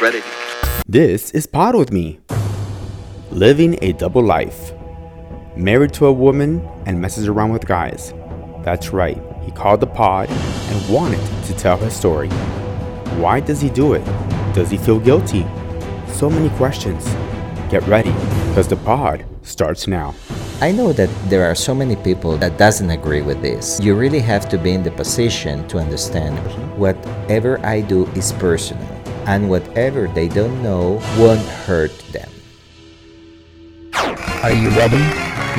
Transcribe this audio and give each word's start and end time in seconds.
Ready. 0.00 0.22
This 0.86 1.32
is 1.32 1.48
Pod 1.48 1.74
with 1.74 1.90
Me. 1.90 2.20
Living 3.32 3.76
a 3.82 3.92
double 3.94 4.22
life. 4.22 4.72
Married 5.56 5.92
to 5.94 6.06
a 6.06 6.12
woman 6.12 6.64
and 6.86 7.00
messes 7.00 7.26
around 7.26 7.50
with 7.50 7.66
guys. 7.66 8.14
That's 8.62 8.92
right, 8.92 9.20
he 9.42 9.50
called 9.50 9.80
the 9.80 9.88
pod 9.88 10.30
and 10.30 10.94
wanted 10.94 11.20
to 11.46 11.54
tell 11.54 11.76
his 11.78 11.96
story. 11.96 12.28
Why 13.18 13.40
does 13.40 13.60
he 13.60 13.70
do 13.70 13.94
it? 13.94 14.04
Does 14.54 14.70
he 14.70 14.76
feel 14.76 15.00
guilty? 15.00 15.44
So 16.12 16.30
many 16.30 16.50
questions. 16.50 17.04
Get 17.68 17.84
ready, 17.88 18.12
because 18.48 18.68
the 18.68 18.76
pod 18.76 19.24
starts 19.42 19.88
now. 19.88 20.14
I 20.60 20.70
know 20.70 20.92
that 20.92 21.10
there 21.28 21.50
are 21.50 21.56
so 21.56 21.74
many 21.74 21.96
people 21.96 22.36
that 22.36 22.56
doesn't 22.56 22.90
agree 22.90 23.22
with 23.22 23.42
this. 23.42 23.80
You 23.80 23.96
really 23.96 24.20
have 24.20 24.48
to 24.50 24.58
be 24.58 24.74
in 24.74 24.84
the 24.84 24.92
position 24.92 25.66
to 25.68 25.78
understand 25.78 26.38
whatever 26.78 27.58
I 27.66 27.80
do 27.80 28.06
is 28.14 28.32
personal 28.34 28.97
and 29.28 29.50
whatever 29.50 30.08
they 30.08 30.26
don't 30.26 30.62
know 30.62 30.92
won't 31.18 31.46
hurt 31.66 31.96
them. 32.12 32.30
Are 34.42 34.52
you 34.52 34.70
ready? 34.70 34.96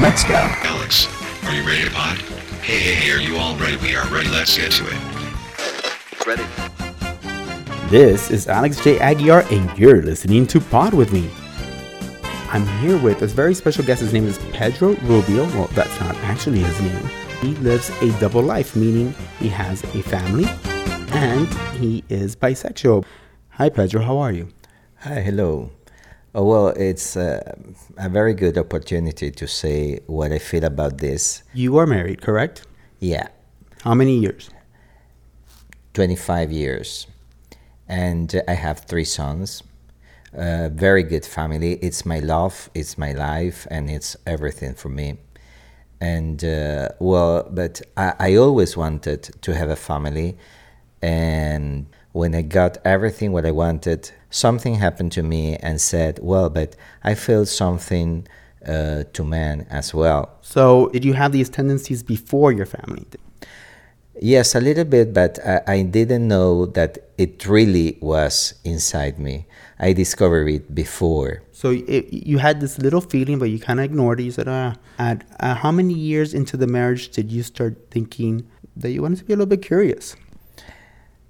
Let's 0.01 0.23
go. 0.23 0.33
Alex, 0.33 1.07
are 1.43 1.53
you 1.53 1.61
ready 1.61 1.83
to 1.85 1.91
pod? 1.91 2.17
Hey, 2.63 2.79
hey, 2.79 2.93
hey, 2.95 3.11
are 3.11 3.21
you 3.21 3.37
all 3.37 3.55
ready? 3.57 3.77
We 3.77 3.95
are 3.95 4.07
ready. 4.07 4.27
Let's 4.29 4.57
get 4.57 4.71
to 4.71 4.85
it. 4.87 6.25
Ready. 6.25 6.43
This 7.91 8.31
is 8.31 8.47
Alex 8.47 8.83
J. 8.83 8.97
Aguiar, 8.97 9.45
and 9.51 9.77
you're 9.77 10.01
listening 10.01 10.47
to 10.47 10.59
Pod 10.59 10.95
with 10.95 11.13
Me. 11.13 11.29
I'm 12.51 12.65
here 12.79 12.97
with 12.97 13.21
a 13.21 13.27
very 13.27 13.53
special 13.53 13.85
guest. 13.85 14.01
His 14.01 14.13
name 14.13 14.25
is 14.25 14.39
Pedro 14.51 14.95
Rubio. 15.03 15.45
Well, 15.49 15.67
that's 15.73 15.99
not 15.99 16.15
actually 16.17 16.59
his 16.59 16.81
name. 16.81 17.05
He 17.41 17.53
lives 17.61 17.91
a 18.01 18.19
double 18.19 18.41
life, 18.41 18.75
meaning 18.75 19.13
he 19.37 19.47
has 19.49 19.83
a 19.83 20.01
family 20.01 20.45
and 21.11 21.47
he 21.77 22.03
is 22.09 22.35
bisexual. 22.35 23.05
Hi, 23.59 23.67
Pedro. 23.67 24.01
How 24.03 24.19
are 24.19 24.31
you? 24.31 24.47
Hi, 24.99 25.19
hello. 25.19 25.71
Oh, 26.33 26.45
well, 26.45 26.67
it's 26.69 27.17
uh, 27.17 27.57
a 27.97 28.07
very 28.07 28.33
good 28.33 28.57
opportunity 28.57 29.31
to 29.31 29.47
say 29.47 29.99
what 30.07 30.31
I 30.31 30.39
feel 30.39 30.63
about 30.63 30.99
this. 30.99 31.43
You 31.53 31.75
are 31.75 31.85
married, 31.85 32.21
correct? 32.21 32.65
Yeah, 33.01 33.27
How 33.83 33.95
many 33.95 34.17
years? 34.17 34.49
25 35.93 36.53
years. 36.53 37.07
And 37.85 38.41
I 38.47 38.53
have 38.53 38.85
three 38.85 39.03
sons. 39.03 39.61
Uh, 40.33 40.69
very 40.69 41.03
good 41.03 41.25
family. 41.25 41.73
It's 41.81 42.05
my 42.05 42.19
love, 42.19 42.69
it's 42.73 42.97
my 42.97 43.11
life, 43.11 43.67
and 43.69 43.89
it's 43.89 44.15
everything 44.25 44.73
for 44.73 44.87
me. 44.87 45.17
And 45.99 46.41
uh, 46.45 46.89
well, 46.99 47.45
but 47.51 47.81
I, 47.97 48.13
I 48.19 48.35
always 48.35 48.77
wanted 48.77 49.23
to 49.41 49.53
have 49.53 49.69
a 49.69 49.75
family. 49.75 50.37
And 51.01 51.87
when 52.11 52.35
I 52.35 52.41
got 52.41 52.77
everything 52.83 53.31
what 53.31 53.45
I 53.45 53.51
wanted, 53.51 54.11
something 54.29 54.75
happened 54.75 55.11
to 55.13 55.23
me 55.23 55.55
and 55.57 55.79
said, 55.79 56.19
well, 56.21 56.49
but 56.49 56.75
I 57.03 57.15
feel 57.15 57.45
something 57.45 58.27
uh, 58.67 59.03
to 59.13 59.23
men 59.23 59.65
as 59.69 59.93
well. 59.93 60.37
So, 60.41 60.89
did 60.89 61.05
you 61.05 61.13
have 61.13 61.31
these 61.31 61.49
tendencies 61.49 62.03
before 62.03 62.51
your 62.51 62.65
family? 62.65 63.05
Yes, 64.21 64.53
a 64.53 64.59
little 64.59 64.83
bit, 64.83 65.13
but 65.13 65.39
I, 65.45 65.61
I 65.67 65.81
didn't 65.83 66.27
know 66.27 66.65
that 66.65 66.97
it 67.17 67.45
really 67.47 67.97
was 68.01 68.55
inside 68.65 69.17
me. 69.17 69.45
I 69.79 69.93
discovered 69.93 70.49
it 70.49 70.75
before. 70.75 71.41
So, 71.53 71.71
it, 71.71 72.11
you 72.11 72.39
had 72.39 72.59
this 72.59 72.77
little 72.79 73.01
feeling, 73.01 73.39
but 73.39 73.49
you 73.49 73.59
kind 73.59 73.79
of 73.79 73.85
ignored 73.85 74.19
it. 74.19 74.23
You 74.23 74.31
said, 74.31 74.49
ah. 74.49 74.75
At 74.97 75.23
uh, 75.39 75.55
how 75.55 75.71
many 75.71 75.93
years 75.93 76.33
into 76.33 76.57
the 76.57 76.67
marriage 76.67 77.09
did 77.09 77.31
you 77.31 77.43
start 77.43 77.77
thinking 77.91 78.45
that 78.75 78.91
you 78.91 79.01
wanted 79.01 79.19
to 79.19 79.25
be 79.25 79.33
a 79.33 79.37
little 79.37 79.45
bit 79.45 79.61
curious? 79.61 80.17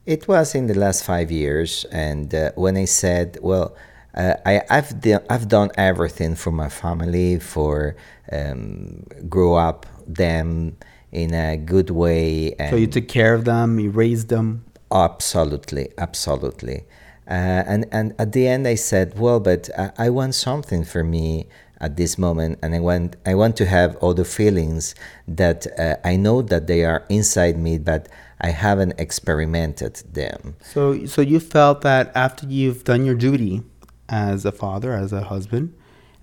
It 0.09 0.27
was 0.27 0.55
in 0.55 0.65
the 0.65 0.73
last 0.73 1.03
five 1.03 1.29
years, 1.29 1.85
and 1.91 2.33
uh, 2.33 2.51
when 2.55 2.75
I 2.77 2.85
said, 2.85 3.37
"Well, 3.43 3.75
uh, 4.15 4.33
I, 4.43 4.63
I've 4.67 4.99
do, 4.99 5.19
I've 5.29 5.47
done 5.47 5.69
everything 5.77 6.33
for 6.33 6.51
my 6.51 6.67
family, 6.67 7.37
for 7.37 7.95
um, 8.31 9.03
grow 9.29 9.53
up 9.53 9.85
them 10.07 10.77
in 11.11 11.35
a 11.35 11.57
good 11.57 11.91
way," 11.91 12.55
and 12.57 12.71
So, 12.71 12.75
you 12.75 12.87
took 12.87 13.07
care 13.07 13.35
of 13.35 13.45
them, 13.45 13.79
you 13.79 13.91
raised 13.91 14.29
them. 14.29 14.65
Absolutely, 14.91 15.89
absolutely. 15.99 16.85
Uh, 17.29 17.61
and 17.71 17.85
and 17.91 18.15
at 18.17 18.31
the 18.31 18.47
end, 18.47 18.67
I 18.67 18.73
said, 18.73 19.19
"Well, 19.19 19.39
but 19.39 19.69
I, 19.77 19.91
I 20.05 20.09
want 20.09 20.33
something 20.33 20.85
for 20.85 21.03
me 21.03 21.45
at 21.79 21.97
this 21.97 22.17
moment, 22.17 22.57
and 22.63 22.73
I 22.73 22.79
want 22.79 23.15
I 23.27 23.35
want 23.35 23.55
to 23.57 23.67
have 23.67 23.95
all 23.97 24.15
the 24.15 24.25
feelings 24.25 24.95
that 25.27 25.67
uh, 25.77 25.97
I 26.03 26.15
know 26.15 26.41
that 26.41 26.65
they 26.65 26.83
are 26.83 27.05
inside 27.09 27.59
me, 27.59 27.77
but 27.77 28.09
I 28.41 28.49
haven't 28.51 28.93
experimented 28.97 29.95
them." 30.13 30.55
So, 30.61 31.05
so 31.05 31.21
you 31.21 31.39
felt 31.39 31.81
that 31.81 32.11
after 32.15 32.45
you've 32.47 32.83
done 32.83 33.05
your 33.05 33.15
duty 33.15 33.63
as 34.07 34.45
a 34.45 34.51
father, 34.51 34.93
as 34.93 35.13
a 35.13 35.23
husband, 35.23 35.73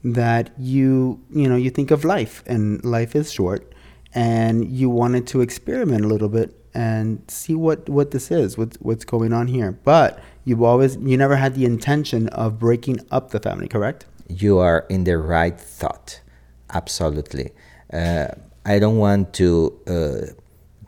that 0.03 0.51
you, 0.59 1.21
you 1.31 1.49
know, 1.49 1.57
you 1.57 1.71
think 1.71 1.91
of 1.91 2.05
life, 2.05 2.43
and 2.47 2.85
life 2.85 3.15
is 3.17 3.33
short, 3.33 3.73
and 4.15 4.69
you 4.71 4.89
wanted 4.89 5.27
to 5.29 5.41
experiment 5.41 6.05
a 6.05 6.09
little 6.09 6.29
bit 6.29 6.55
and 6.75 7.23
see 7.29 7.55
what 7.55 7.89
what 7.89 8.11
this 8.11 8.31
is, 8.31 8.59
what's 8.59 8.77
what's 8.79 9.05
going 9.05 9.33
on 9.33 9.47
here. 9.49 9.73
But 9.73 10.21
you've 10.45 10.63
always, 10.63 10.97
you 10.97 11.17
never 11.17 11.37
had 11.37 11.55
the 11.55 11.65
intention 11.65 12.29
of 12.29 12.59
breaking 12.59 13.01
up 13.11 13.31
the 13.31 13.41
family, 13.41 13.67
correct? 13.67 14.07
You 14.29 14.59
are 14.59 14.85
in 14.89 15.05
the 15.05 15.17
right 15.19 15.59
thought, 15.59 16.21
absolutely. 16.73 17.53
Uh, 17.93 18.29
I 18.65 18.79
don't 18.79 18.99
want 18.99 19.33
to. 19.35 19.79
Uh, 19.87 20.33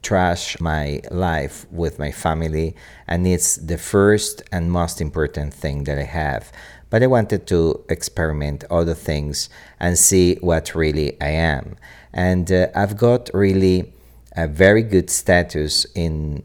trash 0.08 0.58
my 0.58 1.02
life 1.10 1.66
with 1.70 1.98
my 1.98 2.10
family 2.10 2.74
and 3.06 3.26
it's 3.26 3.56
the 3.56 3.76
first 3.76 4.42
and 4.50 4.72
most 4.72 5.02
important 5.02 5.52
thing 5.52 5.84
that 5.84 5.98
I 5.98 6.08
have. 6.22 6.50
But 6.88 7.02
I 7.02 7.06
wanted 7.08 7.46
to 7.48 7.84
experiment 7.90 8.64
other 8.70 8.94
things 8.94 9.50
and 9.78 9.98
see 9.98 10.36
what 10.36 10.74
really 10.74 11.20
I 11.20 11.32
am. 11.56 11.76
And 12.14 12.50
uh, 12.50 12.68
I've 12.74 12.96
got 12.96 13.28
really 13.34 13.92
a 14.34 14.48
very 14.48 14.82
good 14.82 15.10
status 15.10 15.84
in 15.94 16.42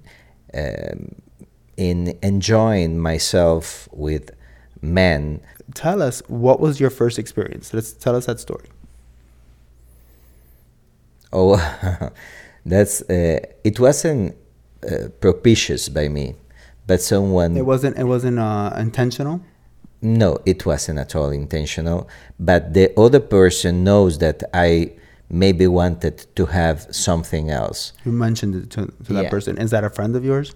um, 0.53 1.16
in 1.78 2.19
enjoying 2.22 3.00
myself 3.00 3.88
with 3.94 4.31
men. 4.81 5.40
Tell 5.73 6.02
us 6.02 6.22
what 6.28 6.59
was 6.59 6.81
your 6.81 6.90
first 6.90 7.18
experience. 7.18 7.73
Let's 7.73 7.94
tell 7.94 8.16
us 8.18 8.25
that 8.25 8.41
story. 8.41 8.68
Oh, 11.31 11.56
that's 12.66 13.01
uh, 13.09 13.40
it 13.63 13.79
wasn't 13.79 14.35
uh, 14.84 15.09
propitious 15.19 15.90
by 15.90 16.07
me, 16.07 16.35
but 16.88 17.01
someone. 17.01 17.56
It 17.57 17.66
wasn't. 17.66 17.97
It 17.97 18.06
wasn't 18.06 18.40
uh, 18.40 18.74
intentional. 18.78 19.41
No, 20.01 20.38
it 20.46 20.66
wasn't 20.66 21.00
at 21.00 21.16
all 21.16 21.29
intentional. 21.29 22.09
But 22.40 22.73
the 22.73 22.91
other 23.00 23.22
person 23.22 23.84
knows 23.85 24.18
that 24.19 24.44
I 24.53 24.91
maybe 25.29 25.66
wanted 25.66 26.25
to 26.35 26.46
have 26.47 26.88
something 26.91 27.50
else. 27.50 27.94
You 28.06 28.12
mentioned 28.12 28.56
it 28.56 28.69
to, 28.72 28.88
to 29.06 29.13
that 29.13 29.23
Yeah. 29.23 29.29
person. 29.29 29.57
Is 29.57 29.72
that 29.72 29.84
a 29.85 29.90
friend 29.90 30.16
of 30.16 30.23
yours? 30.25 30.53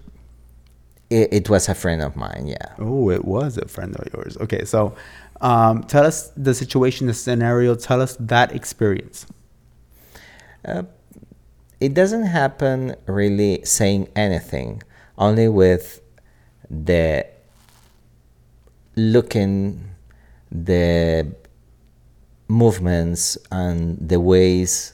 It, 1.10 1.32
it 1.32 1.48
was 1.48 1.68
a 1.70 1.74
friend 1.74 2.02
of 2.02 2.14
mine, 2.14 2.46
yeah. 2.46 2.74
Oh, 2.78 3.10
it 3.10 3.24
was 3.24 3.56
a 3.56 3.66
friend 3.66 3.96
of 3.96 4.06
yours. 4.12 4.36
Okay, 4.36 4.66
so 4.66 4.94
um, 5.40 5.82
tell 5.84 6.04
us 6.04 6.28
the 6.36 6.52
situation, 6.52 7.06
the 7.06 7.14
scenario. 7.14 7.74
Tell 7.74 8.02
us 8.02 8.16
that 8.20 8.52
experience. 8.54 9.24
It 11.80 11.94
doesn't 11.94 12.24
happen 12.24 12.96
really 13.06 13.64
saying 13.64 14.08
anything, 14.16 14.82
only 15.16 15.48
with 15.48 16.00
the 16.68 17.26
looking, 18.96 19.90
the 20.50 21.32
movements, 22.48 23.38
and 23.52 23.96
the 24.00 24.18
ways 24.18 24.92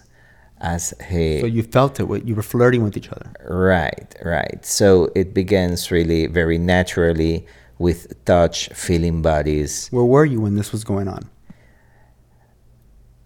as 0.60 0.92
he. 1.08 1.40
So 1.40 1.46
you 1.46 1.62
felt 1.62 1.98
it. 2.00 2.26
You 2.26 2.34
were 2.34 2.42
flirting 2.42 2.82
with 2.82 2.96
each 2.96 3.08
other. 3.08 3.32
Right, 3.44 4.14
right. 4.22 4.64
So 4.64 5.10
it 5.14 5.32
begins 5.32 5.90
really 5.90 6.26
very 6.26 6.58
naturally 6.58 7.46
with 7.78 8.24
touch, 8.24 8.68
feeling 8.68 9.20
bodies 9.20 9.88
Where 9.90 10.04
were 10.04 10.24
you 10.24 10.40
when 10.40 10.54
this 10.54 10.70
was 10.72 10.84
going 10.84 11.08
on? 11.08 11.30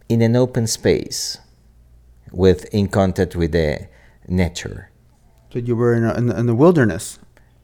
in 0.09 0.23
an 0.23 0.35
open 0.35 0.67
space 0.67 1.37
with 2.33 2.65
in 2.75 2.89
contact 2.89 3.37
with 3.37 3.53
the 3.53 3.89
nature. 4.29 4.91
So 5.53 5.59
you 5.59 5.77
were 5.77 5.95
in, 5.95 6.05
a, 6.05 6.15
in, 6.15 6.27
the, 6.27 6.39
in 6.39 6.47
the 6.47 6.55
wilderness. 6.55 7.19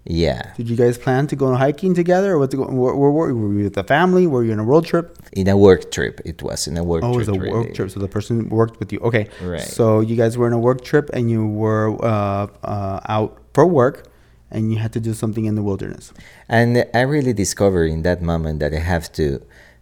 Yeah, 0.06 0.52
Did 0.54 0.68
you 0.68 0.76
guys 0.76 0.98
plan 0.98 1.26
to 1.28 1.36
go 1.36 1.54
hiking 1.54 1.94
together, 1.94 2.32
or 2.32 2.38
what? 2.38 2.52
Where, 2.54 2.94
where 2.94 3.10
were 3.10 3.30
you? 3.30 3.38
Were 3.38 3.54
you 3.54 3.64
with 3.64 3.72
the 3.72 3.84
family? 3.84 4.26
Were 4.26 4.44
you 4.44 4.52
on 4.52 4.58
a 4.58 4.64
road 4.64 4.84
trip? 4.84 5.16
in 5.32 5.48
a 5.48 5.56
work 5.56 5.90
trip. 5.90 6.20
It 6.26 6.42
was 6.42 6.66
in 6.66 6.76
a 6.76 6.84
work 6.84 7.02
Oh, 7.02 7.14
it 7.14 7.16
was 7.16 7.28
a 7.28 7.32
really. 7.32 7.50
work 7.50 7.74
trip. 7.74 7.90
So 7.90 8.00
the 8.00 8.08
person 8.08 8.50
worked 8.50 8.78
with 8.80 8.92
you. 8.92 9.00
Okay. 9.00 9.28
Right. 9.40 9.62
So 9.62 10.00
you 10.00 10.14
guys 10.14 10.36
were 10.36 10.46
in 10.46 10.52
a 10.52 10.58
work 10.58 10.84
trip, 10.84 11.08
and 11.14 11.30
you 11.30 11.46
were 11.46 11.96
uh, 12.04 12.48
uh, 12.62 13.00
out 13.08 13.38
for 13.54 13.66
work, 13.66 14.06
and 14.50 14.70
you 14.70 14.78
had 14.78 14.92
to 14.92 15.00
do 15.00 15.14
something 15.14 15.46
in 15.46 15.54
the 15.54 15.62
wilderness. 15.62 16.12
And 16.50 16.84
I 16.92 17.00
really 17.00 17.32
discovered 17.32 17.86
in 17.86 18.02
that 18.02 18.20
moment 18.20 18.60
that 18.60 18.74
I 18.74 18.80
have 18.80 19.10
to 19.12 19.40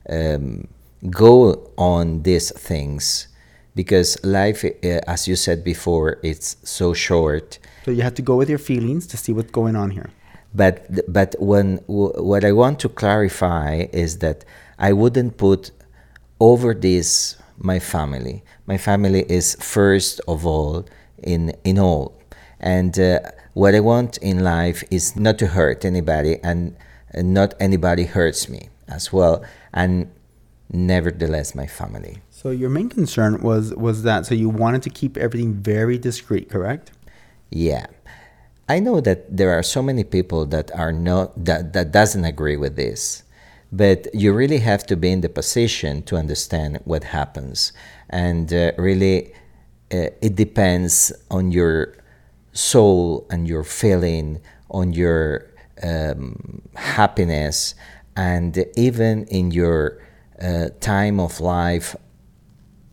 um, 0.08 0.68
go 1.10 1.68
on 1.76 2.22
these 2.22 2.52
things 2.52 3.26
because 3.74 4.22
life, 4.24 4.64
uh, 4.64 5.00
as 5.06 5.26
you 5.28 5.36
said 5.36 5.64
before, 5.64 6.18
it's 6.22 6.56
so 6.64 6.92
short. 6.94 7.58
So 7.84 7.90
you 7.90 8.02
have 8.02 8.14
to 8.14 8.22
go 8.22 8.36
with 8.36 8.48
your 8.48 8.58
feelings 8.58 9.06
to 9.08 9.16
see 9.16 9.32
what's 9.32 9.50
going 9.50 9.76
on 9.76 9.90
here. 9.90 10.10
but 10.54 10.74
but 11.12 11.34
when 11.38 11.78
what 11.86 12.44
I 12.44 12.52
want 12.52 12.78
to 12.80 12.88
clarify 12.88 13.86
is 13.92 14.18
that 14.18 14.44
I 14.78 14.92
wouldn't 14.92 15.36
put 15.36 15.70
over 16.38 16.74
this 16.74 17.36
my 17.58 17.78
family. 17.78 18.42
My 18.66 18.78
family 18.78 19.24
is 19.28 19.56
first 19.60 20.20
of 20.28 20.46
all 20.46 20.84
in 21.22 21.52
in 21.64 21.78
all, 21.78 22.12
and 22.60 22.98
uh, 22.98 23.20
what 23.54 23.74
I 23.74 23.80
want 23.80 24.18
in 24.18 24.40
life 24.44 24.84
is 24.90 25.16
not 25.16 25.38
to 25.38 25.46
hurt 25.46 25.84
anybody, 25.84 26.38
and 26.42 26.76
not 27.14 27.54
anybody 27.60 28.04
hurts 28.04 28.48
me 28.48 28.68
as 28.88 29.12
well, 29.12 29.44
and 29.72 30.10
nevertheless 30.72 31.54
my 31.54 31.66
family. 31.66 32.22
So 32.42 32.50
your 32.50 32.70
main 32.70 32.88
concern 32.88 33.40
was 33.40 33.72
was 33.74 34.02
that 34.02 34.26
so 34.26 34.34
you 34.34 34.48
wanted 34.48 34.82
to 34.82 34.90
keep 34.90 35.16
everything 35.16 35.54
very 35.54 35.96
discreet, 35.96 36.50
correct? 36.50 36.90
Yeah. 37.50 37.86
I 38.68 38.80
know 38.80 39.00
that 39.00 39.36
there 39.36 39.52
are 39.56 39.62
so 39.62 39.80
many 39.80 40.02
people 40.02 40.44
that 40.46 40.72
are 40.72 40.90
not 40.90 41.44
that, 41.44 41.72
that 41.72 41.92
doesn't 41.92 42.24
agree 42.24 42.56
with 42.56 42.74
this. 42.74 43.22
But 43.70 44.12
you 44.12 44.32
really 44.32 44.58
have 44.58 44.84
to 44.88 44.96
be 44.96 45.12
in 45.12 45.20
the 45.20 45.28
position 45.28 46.02
to 46.02 46.16
understand 46.16 46.80
what 46.84 47.04
happens. 47.04 47.72
And 48.10 48.52
uh, 48.52 48.72
really 48.76 49.32
uh, 49.92 50.10
it 50.20 50.34
depends 50.34 51.12
on 51.30 51.52
your 51.52 51.94
soul 52.52 53.24
and 53.30 53.46
your 53.46 53.62
feeling, 53.62 54.40
on 54.68 54.92
your 54.92 55.46
um, 55.80 56.62
happiness, 56.74 57.76
and 58.16 58.66
even 58.76 59.26
in 59.26 59.52
your 59.52 60.02
uh, 60.40 60.70
time 60.80 61.20
of 61.20 61.38
life 61.40 61.94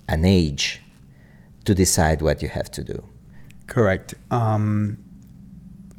and 0.10 0.26
age 0.26 0.82
to 1.66 1.76
decide 1.76 2.22
what 2.22 2.42
you 2.42 2.50
have 2.50 2.70
to 2.72 2.84
do. 2.84 3.04
Correct. 3.68 4.16
Um, 4.32 4.98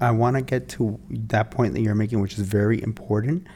I 0.00 0.10
want 0.10 0.36
to 0.36 0.42
get 0.42 0.68
to 0.70 0.98
that 1.10 1.50
point 1.50 1.74
that 1.74 1.80
you're 1.80 1.94
making, 1.94 2.20
which 2.20 2.34
is 2.34 2.40
very 2.40 2.82
important, 2.82 3.46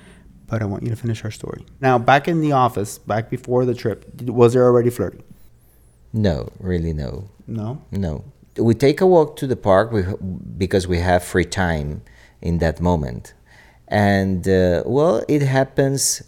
but 0.47 0.63
I 0.63 0.67
want 0.67 0.85
you 0.85 0.91
to 0.91 0.97
finish 0.97 1.25
our 1.25 1.31
story. 1.31 1.67
Now, 1.81 1.99
back 1.99 2.29
in 2.29 2.41
the 2.41 2.53
office, 2.53 2.99
back 2.99 3.31
before 3.31 3.65
the 3.65 3.75
trip, 3.75 4.21
was 4.23 4.53
there 4.53 4.65
already 4.65 4.91
flirting? 4.91 5.25
No, 6.13 6.49
really, 6.61 6.93
no. 6.93 7.31
No. 7.49 7.83
No. 7.91 8.25
We 8.57 8.75
take 8.75 9.01
a 9.01 9.07
walk 9.07 9.37
to 9.37 9.47
the 9.49 9.57
park 9.57 9.93
because 10.57 10.87
we 10.87 10.99
have 10.99 11.25
free 11.25 11.45
time 11.45 12.03
in 12.41 12.59
that 12.59 12.81
moment. 12.81 13.35
And, 13.89 14.47
uh, 14.47 14.85
well, 14.87 15.25
it 15.29 15.43
happens 15.43 16.23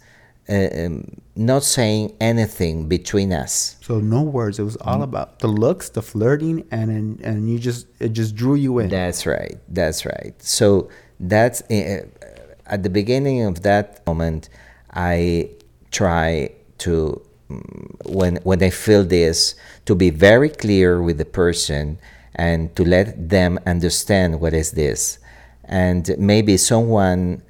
um, 0.49 1.21
not 1.35 1.63
saying 1.63 2.15
anything 2.19 2.87
between 2.87 3.33
us. 3.33 3.75
So 3.81 3.99
no 3.99 4.21
words. 4.21 4.59
It 4.59 4.63
was 4.63 4.77
all 4.77 5.03
about 5.03 5.39
the 5.39 5.47
looks, 5.47 5.89
the 5.89 6.01
flirting, 6.01 6.65
and 6.71 6.89
and, 6.89 7.21
and 7.21 7.49
you 7.49 7.59
just 7.59 7.87
it 7.99 8.13
just 8.13 8.35
drew 8.35 8.55
you 8.55 8.79
in. 8.79 8.89
That's 8.89 9.25
right. 9.25 9.57
That's 9.67 10.05
right. 10.05 10.33
So 10.39 10.89
that's 11.19 11.61
uh, 11.69 12.07
at 12.65 12.83
the 12.83 12.89
beginning 12.89 13.43
of 13.43 13.63
that 13.63 14.05
moment, 14.07 14.49
I 14.93 15.51
try 15.91 16.51
to 16.79 17.21
mm, 17.49 18.05
when 18.05 18.37
when 18.37 18.63
I 18.63 18.69
feel 18.69 19.03
this 19.03 19.55
to 19.85 19.95
be 19.95 20.09
very 20.09 20.49
clear 20.49 21.01
with 21.01 21.17
the 21.17 21.25
person 21.25 21.99
and 22.35 22.75
to 22.75 22.85
let 22.85 23.29
them 23.29 23.59
understand 23.65 24.39
what 24.39 24.53
is 24.53 24.71
this, 24.71 25.19
and 25.65 26.09
maybe 26.17 26.55
someone 26.55 27.41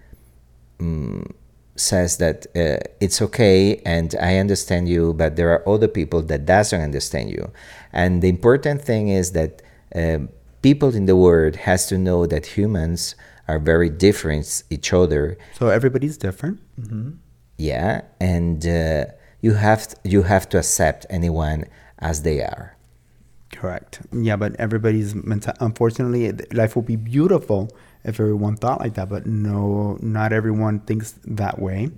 mm, 0.80 1.32
says 1.80 2.18
that 2.18 2.48
uh, 2.56 2.78
it's 3.00 3.22
okay 3.22 3.82
and 3.86 4.16
I 4.20 4.38
understand 4.38 4.90
you, 4.90 5.14
but 5.14 5.36
there 5.36 5.52
are 5.52 5.68
other 5.68 5.88
people 5.88 6.22
that 6.24 6.46
doesn't 6.46 6.82
understand 6.82 7.30
you, 7.30 7.52
and 7.94 8.22
the 8.22 8.30
important 8.30 8.82
thing 8.82 9.10
is 9.10 9.32
that 9.32 9.62
um, 9.96 10.30
people 10.62 10.96
in 10.96 11.06
the 11.06 11.16
world 11.16 11.56
has 11.56 11.88
to 11.88 11.98
know 11.98 12.26
that 12.26 12.46
humans 12.58 13.16
are 13.48 13.60
very 13.60 13.90
different 13.90 14.64
each 14.70 14.92
other 14.92 15.38
so 15.58 15.70
everybody's 15.70 16.18
different. 16.18 16.60
yeah 17.58 18.02
and 18.20 18.68
uh, 18.68 19.06
you 19.42 19.54
have 19.54 19.96
you 20.04 20.24
have 20.24 20.50
to 20.50 20.58
accept 20.58 21.06
anyone 21.10 21.64
as 22.00 22.24
they 22.24 22.42
are 22.42 22.78
Correct. 23.52 24.02
Yeah, 24.12 24.36
but 24.36 24.56
everybody's 24.58 25.16
mental. 25.16 25.54
Unfortunately, 25.60 26.32
life 26.52 26.76
will 26.76 26.84
be 26.84 26.96
beautiful 26.96 27.72
if 28.08 28.20
everyone 28.20 28.56
thought 28.56 28.80
like 28.80 28.94
that. 28.96 29.10
But 29.10 29.26
no, 29.26 29.98
not 30.02 30.34
everyone 30.34 30.80
thinks 30.82 31.14
that 31.26 31.60
way. 31.60 31.90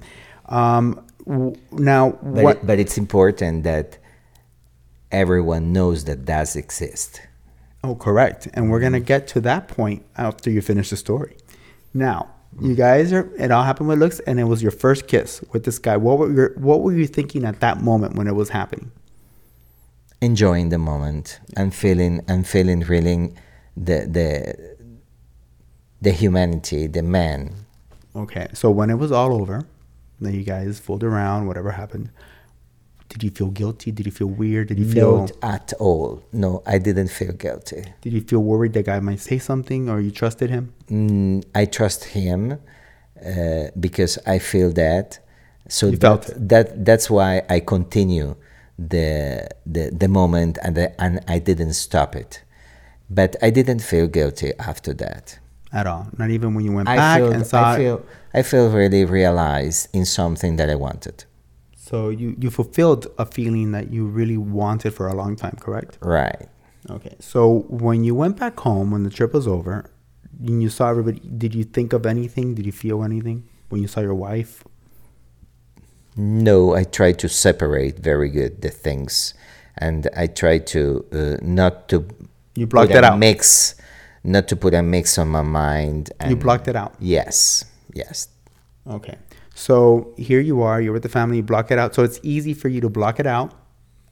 Um, 0.47 1.05
w- 1.27 1.55
now, 1.71 2.17
but, 2.23 2.43
what? 2.43 2.57
it- 2.57 2.67
but 2.67 2.79
it's 2.79 2.97
important 2.97 3.63
that 3.63 3.97
everyone 5.11 5.73
knows 5.73 6.05
that 6.05 6.25
does 6.25 6.55
exist 6.55 7.21
Oh, 7.81 7.95
correct. 7.95 8.45
And 8.53 8.69
we're 8.69 8.81
gonna 8.81 8.99
get 8.99 9.25
to 9.29 9.39
that 9.41 9.69
point 9.69 10.03
after 10.17 10.49
you 10.51 10.61
finish 10.61 10.89
the 10.89 10.97
story. 10.97 11.37
Now, 11.93 12.27
you 12.59 12.75
guys 12.75 13.13
are. 13.13 13.29
It 13.37 13.51
all 13.51 13.63
happened 13.63 13.87
with 13.87 13.99
looks, 13.99 14.19
and 14.27 14.37
it 14.37 14.43
was 14.43 14.61
your 14.61 14.71
first 14.73 15.07
kiss 15.07 15.41
with 15.53 15.63
this 15.63 15.79
guy. 15.79 15.95
What 15.95 16.17
were 16.19 16.29
your, 16.29 16.49
What 16.57 16.81
were 16.81 16.91
you 16.91 17.07
thinking 17.07 17.45
at 17.45 17.61
that 17.61 17.81
moment 17.81 18.15
when 18.17 18.27
it 18.27 18.35
was 18.35 18.49
happening? 18.49 18.91
enjoying 20.21 20.67
the 20.67 20.77
moment 20.77 21.39
and 21.55 21.73
feeling 21.73 22.19
and 22.27 22.45
feeling 22.45 22.81
really 22.81 23.33
the 23.77 24.05
the 24.17 24.75
the 26.01 26.11
humanity 26.11 26.87
the 26.87 27.03
man 27.03 27.65
Okay, 28.15 28.47
so 28.53 28.71
when 28.71 28.89
it 28.89 28.95
was 28.95 29.11
all 29.11 29.33
over, 29.39 29.65
then 30.19 30.33
you 30.33 30.43
guys 30.43 30.79
fooled 30.79 31.03
around. 31.03 31.45
Whatever 31.47 31.71
happened, 31.71 32.09
did 33.07 33.23
you 33.23 33.29
feel 33.29 33.47
guilty? 33.49 33.91
Did 33.91 34.05
you 34.07 34.11
feel 34.11 34.27
weird? 34.27 34.67
Did 34.69 34.79
you 34.79 34.85
feel? 34.91 35.17
not 35.21 35.31
at 35.43 35.73
all 35.79 36.21
no 36.33 36.61
i 36.65 36.77
didn't 36.77 37.09
feel 37.09 37.31
guilty 37.33 37.83
Did 38.01 38.13
you 38.13 38.21
feel 38.21 38.39
worried 38.39 38.73
that 38.73 38.85
guy 38.85 38.99
might 38.99 39.19
say 39.19 39.37
something, 39.37 39.89
or 39.89 39.99
you 39.99 40.11
trusted 40.11 40.49
him? 40.49 40.73
mm, 40.89 41.43
i 41.55 41.65
trust 41.65 42.03
him 42.05 42.59
uh, 43.25 43.65
because 43.79 44.17
i 44.25 44.37
feel 44.39 44.71
that 44.73 45.19
so 45.67 45.87
You 45.87 45.97
that, 45.97 46.01
felt 46.01 46.29
it. 46.29 46.49
that 46.49 46.85
that's 46.85 47.09
why 47.09 47.43
i 47.49 47.59
continue 47.59 48.35
the 48.77 49.47
the, 49.65 49.91
the 49.91 50.07
moment 50.07 50.57
and 50.63 50.75
the, 50.75 51.01
and 51.01 51.19
i 51.27 51.37
didn't 51.39 51.73
stop 51.73 52.15
it 52.15 52.43
but 53.09 53.35
i 53.41 53.49
didn't 53.49 53.81
feel 53.81 54.07
guilty 54.07 54.51
after 54.59 54.93
that 54.95 55.38
At 55.71 55.85
all? 55.85 56.07
Not 56.17 56.31
even 56.31 56.55
when 56.55 56.65
you 56.65 56.71
went 56.71 56.89
I 56.89 56.95
back 56.95 57.19
feel, 57.19 57.31
and 57.31 57.45
saw 57.45 57.63
I 57.63 57.75
it? 57.75 57.77
feel, 57.77 58.05
I 58.33 58.41
feel 58.41 58.69
really 58.69 59.05
realized 59.05 59.87
in 59.93 60.05
something 60.05 60.55
that 60.55 60.69
I 60.69 60.75
wanted. 60.75 61.25
So 61.75 62.09
you 62.09 62.35
you 62.39 62.49
fulfilled 62.49 63.07
a 63.17 63.25
feeling 63.25 63.71
that 63.71 63.91
you 63.91 64.05
really 64.05 64.37
wanted 64.37 64.93
for 64.93 65.07
a 65.07 65.13
long 65.13 65.35
time, 65.35 65.57
correct? 65.59 65.97
Right. 66.01 66.47
Okay. 66.89 67.15
So 67.19 67.65
when 67.67 68.03
you 68.03 68.15
went 68.15 68.37
back 68.39 68.59
home 68.59 68.91
when 68.91 69.03
the 69.03 69.09
trip 69.09 69.33
was 69.33 69.47
over, 69.47 69.89
and 70.39 70.61
you 70.61 70.69
saw 70.69 70.89
everybody, 70.89 71.19
did 71.19 71.53
you 71.53 71.63
think 71.63 71.93
of 71.93 72.05
anything? 72.05 72.55
Did 72.55 72.65
you 72.65 72.71
feel 72.71 73.03
anything 73.03 73.47
when 73.69 73.81
you 73.81 73.87
saw 73.87 74.01
your 74.01 74.15
wife? 74.15 74.63
No, 76.15 76.75
I 76.75 76.83
try 76.83 77.11
to 77.13 77.29
separate 77.29 77.99
very 77.99 78.29
good 78.29 78.61
the 78.61 78.69
things, 78.69 79.33
and 79.77 80.07
I 80.15 80.27
try 80.27 80.59
to 80.59 81.05
uh, 81.11 81.37
not 81.41 81.87
to. 81.89 82.07
You 82.55 82.65
it 82.65 82.91
a 82.91 83.05
out. 83.05 83.19
Mix, 83.19 83.75
not 84.23 84.47
to 84.49 84.55
put 84.55 84.73
a 84.73 84.81
mix 84.81 85.17
on 85.17 85.27
my 85.29 85.41
mind. 85.41 86.11
And 86.19 86.29
You 86.31 86.35
blocked 86.35 86.67
it 86.67 86.75
out. 86.75 86.95
Yes. 86.99 87.65
Yes. 87.93 88.27
Okay. 88.87 89.17
So 89.55 90.13
here 90.17 90.39
you 90.39 90.61
are. 90.61 90.79
You're 90.81 90.93
with 90.93 91.03
the 91.03 91.09
family. 91.09 91.37
You 91.37 91.43
block 91.43 91.71
it 91.71 91.77
out. 91.77 91.93
So 91.95 92.03
it's 92.03 92.19
easy 92.23 92.53
for 92.53 92.69
you 92.69 92.79
to 92.81 92.89
block 92.89 93.19
it 93.19 93.27
out, 93.27 93.53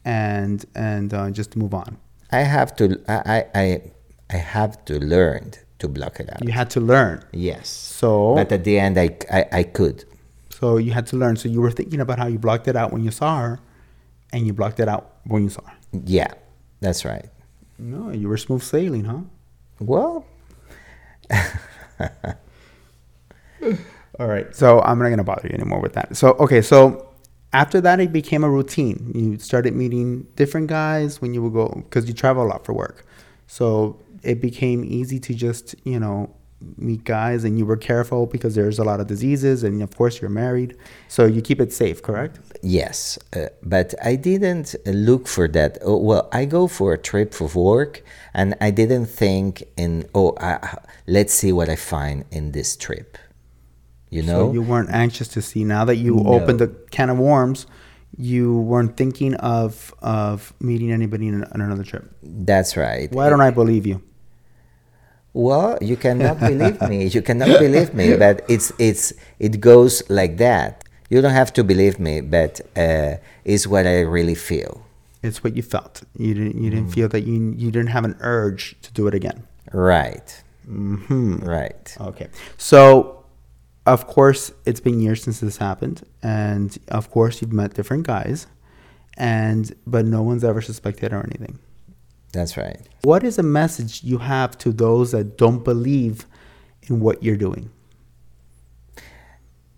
and 0.06 0.66
and 0.76 1.14
uh, 1.14 1.30
just 1.32 1.56
move 1.56 1.74
on. 1.74 1.98
I 2.32 2.40
have 2.40 2.76
to. 2.78 3.00
I. 3.08 3.16
I. 3.26 3.46
I, 3.62 3.92
I 4.30 4.36
have 4.38 4.84
to 4.86 5.00
learn 5.00 5.52
to 5.80 5.88
block 5.88 6.20
it 6.20 6.30
out. 6.30 6.44
You 6.44 6.52
had 6.52 6.70
to 6.72 6.82
learn. 6.82 7.24
Yes. 7.32 7.70
So 7.70 8.36
But 8.36 8.52
at 8.52 8.64
the 8.66 8.78
end, 8.78 8.98
I. 9.00 9.18
I, 9.32 9.46
I 9.52 9.64
could. 9.64 10.04
so 10.50 10.78
you 10.78 10.92
had 10.92 11.08
to 11.08 11.16
learn. 11.18 11.38
So 11.38 11.48
you 11.48 11.62
were 11.62 11.72
thinking 11.72 12.02
about 12.02 12.20
how 12.20 12.28
you 12.28 12.38
blocked 12.40 12.68
it 12.68 12.76
out 12.76 12.92
when 12.92 13.04
you 13.04 13.12
saw 13.12 13.40
her, 13.40 13.60
and 14.34 14.46
you 14.46 14.52
blocked 14.54 14.80
it 14.82 14.90
out 14.90 15.14
when 15.26 15.44
you 15.44 15.50
saw 15.50 15.64
her. 15.64 15.78
Yeah. 16.06 16.34
That's 16.82 17.06
right. 17.06 17.30
No, 17.80 18.12
you 18.12 18.28
were 18.28 18.38
smooth 18.38 18.64
sailing, 18.64 19.06
huh? 19.06 19.22
Well. 19.79 20.25
All 24.19 24.27
right. 24.27 24.53
So 24.55 24.81
I'm 24.81 25.00
not 25.00 25.10
gonna 25.10 25.24
bother 25.24 25.48
you 25.48 25.53
anymore 25.53 25.79
with 25.79 25.93
that. 25.93 26.15
So 26.15 26.31
okay. 26.34 26.62
So 26.62 27.10
after 27.53 27.81
that, 27.81 28.00
it 28.00 28.12
became 28.12 28.43
a 28.43 28.50
routine. 28.50 29.12
You 29.13 29.38
started 29.39 29.75
meeting 29.75 30.27
different 30.36 30.67
guys 30.67 31.22
when 31.22 31.34
you 31.34 31.41
would 31.43 31.53
go 31.53 31.69
because 31.84 32.07
you 32.07 32.13
travel 32.13 32.43
a 32.43 32.48
lot 32.48 32.65
for 32.65 32.74
work. 32.74 33.05
So 33.48 34.00
it 34.24 34.41
became 34.41 34.84
easy 34.84 35.19
to 35.19 35.34
just 35.34 35.75
you 35.84 36.00
know 36.00 36.34
meet 36.78 37.04
guys, 37.04 37.44
and 37.44 37.58
you 37.60 37.66
were 37.66 37.78
careful 37.78 38.26
because 38.26 38.56
there's 38.56 38.80
a 38.80 38.84
lot 38.84 39.00
of 39.00 39.08
diseases, 39.08 39.64
and 39.64 39.82
of 39.84 39.96
course 39.96 40.20
you're 40.22 40.30
married, 40.30 40.76
so 41.08 41.26
you 41.26 41.42
keep 41.42 41.62
it 41.62 41.72
safe. 41.72 42.02
Correct? 42.02 42.40
Yes, 42.64 43.20
uh, 43.36 43.48
but 43.64 43.94
I 44.04 44.16
didn't 44.16 44.74
uh, 44.86 44.90
look 44.92 45.28
for 45.28 45.48
that. 45.50 45.78
Oh, 45.84 45.98
well, 45.98 46.28
I 46.32 46.46
go 46.46 46.68
for 46.68 46.94
a 46.94 46.98
trip 46.98 47.34
for 47.34 47.48
work, 47.54 48.02
and 48.34 48.56
I 48.60 48.72
didn't 48.72 49.06
think 49.06 49.64
in 49.78 50.06
oh, 50.16 50.36
I, 50.40 50.78
let's 51.06 51.34
see 51.34 51.52
what 51.52 51.70
I 51.70 51.76
find 51.76 52.26
in 52.32 52.52
this 52.54 52.76
trip. 52.76 53.18
You 54.10 54.24
know, 54.24 54.48
So 54.48 54.54
you 54.54 54.62
weren't 54.62 54.90
anxious 54.90 55.28
to 55.30 55.42
see. 55.42 55.64
Now 55.64 55.84
that 55.86 55.98
you 55.98 56.16
No. 56.16 56.34
opened 56.36 56.60
the 56.60 56.70
can 56.92 57.10
of 57.10 57.20
worms, 57.20 57.68
you 58.18 58.58
weren't 58.62 58.96
thinking 58.98 59.36
of 59.36 59.94
of 60.02 60.54
meeting 60.60 60.92
anybody 60.92 61.28
in, 61.28 61.44
on 61.44 61.62
another 61.62 61.84
trip. 61.84 62.10
that's 62.24 62.76
right. 62.78 63.12
Why 63.12 63.30
don't 63.30 63.42
I 63.42 63.52
believe 63.52 63.86
you? 63.86 64.02
Well, 65.38 65.77
you 65.82 65.98
cannot 65.98 66.39
believe 66.39 66.82
me. 66.89 67.06
You 67.15 67.22
cannot 67.22 67.60
believe 67.60 67.94
me, 67.94 68.17
but 68.17 68.44
it's 68.50 68.74
it's 68.79 69.13
it 69.38 69.62
goes 69.62 70.01
like 70.10 70.38
that. 70.38 70.84
You 71.12 71.22
don't 71.22 71.38
have 71.41 71.53
to 71.53 71.63
believe 71.63 72.00
me, 72.00 72.22
but 72.22 72.60
uh, 72.75 73.17
it's 73.46 73.67
what 73.67 73.86
I 73.86 74.00
really 74.01 74.34
feel. 74.34 74.82
It's 75.22 75.44
what 75.44 75.56
you 75.56 75.62
felt. 75.62 76.01
You 76.17 76.34
didn't. 76.34 76.58
You 76.63 76.72
didn't 76.72 76.89
feel 76.89 77.08
that 77.10 77.22
you 77.22 77.53
you 77.56 77.70
didn't 77.70 77.89
have 77.89 78.03
an 78.03 78.15
urge 78.20 78.82
to 78.82 78.91
do 78.94 79.06
it 79.06 79.13
again. 79.13 79.44
Right. 79.72 80.44
Mm-hmm. 80.67 81.46
Right. 81.46 81.96
Okay. 82.01 82.29
So, 82.58 83.24
of 83.86 84.08
course, 84.08 84.51
it's 84.65 84.79
been 84.79 85.00
years 85.00 85.22
since 85.22 85.39
this 85.39 85.58
happened, 85.58 86.01
and 86.24 86.75
of 86.88 87.12
course, 87.12 87.44
you've 87.44 87.53
met 87.53 87.75
different 87.75 88.08
guys, 88.08 88.48
and 89.17 89.72
but 89.86 90.03
no 90.06 90.24
one's 90.24 90.44
ever 90.44 90.62
suspected 90.63 91.13
or 91.13 91.22
anything. 91.22 91.60
That's 92.38 92.56
right. 92.56 92.79
What 93.01 93.24
is 93.24 93.39
a 93.39 93.44
message 93.44 94.03
you 94.03 94.20
have 94.20 94.60
to 94.60 94.72
those 94.72 95.12
that 95.12 95.39
don't 95.39 95.63
believe 95.63 96.27
in 96.84 97.00
what 97.00 97.24
you're 97.24 97.36
doing? 97.36 97.72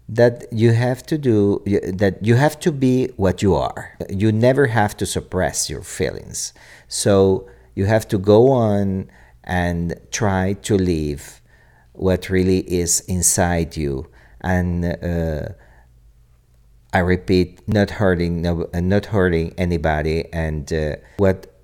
that 0.09 0.43
you 0.51 0.71
have 0.71 1.03
to 1.03 1.19
do 1.19 1.61
that 1.93 2.17
you 2.23 2.33
have 2.33 2.59
to 2.59 2.71
be 2.71 3.05
what 3.15 3.43
you 3.43 3.53
are 3.53 3.95
you 4.09 4.31
never 4.31 4.65
have 4.65 4.97
to 4.97 5.05
suppress 5.05 5.69
your 5.69 5.83
feelings 5.83 6.51
so 6.87 7.47
you 7.75 7.85
have 7.85 8.07
to 8.07 8.17
go 8.17 8.49
on 8.49 9.07
and 9.43 9.93
try 10.09 10.53
to 10.53 10.75
live 10.75 11.41
what 11.93 12.27
really 12.27 12.61
is 12.61 13.01
inside 13.01 13.77
you 13.77 14.09
and 14.41 14.83
uh, 14.83 15.47
i 16.91 16.97
repeat 16.97 17.61
not 17.67 17.91
hurting 17.91 18.41
no, 18.41 18.67
not 18.73 19.05
hurting 19.05 19.53
anybody 19.59 20.25
and 20.33 20.73
uh, 20.73 20.95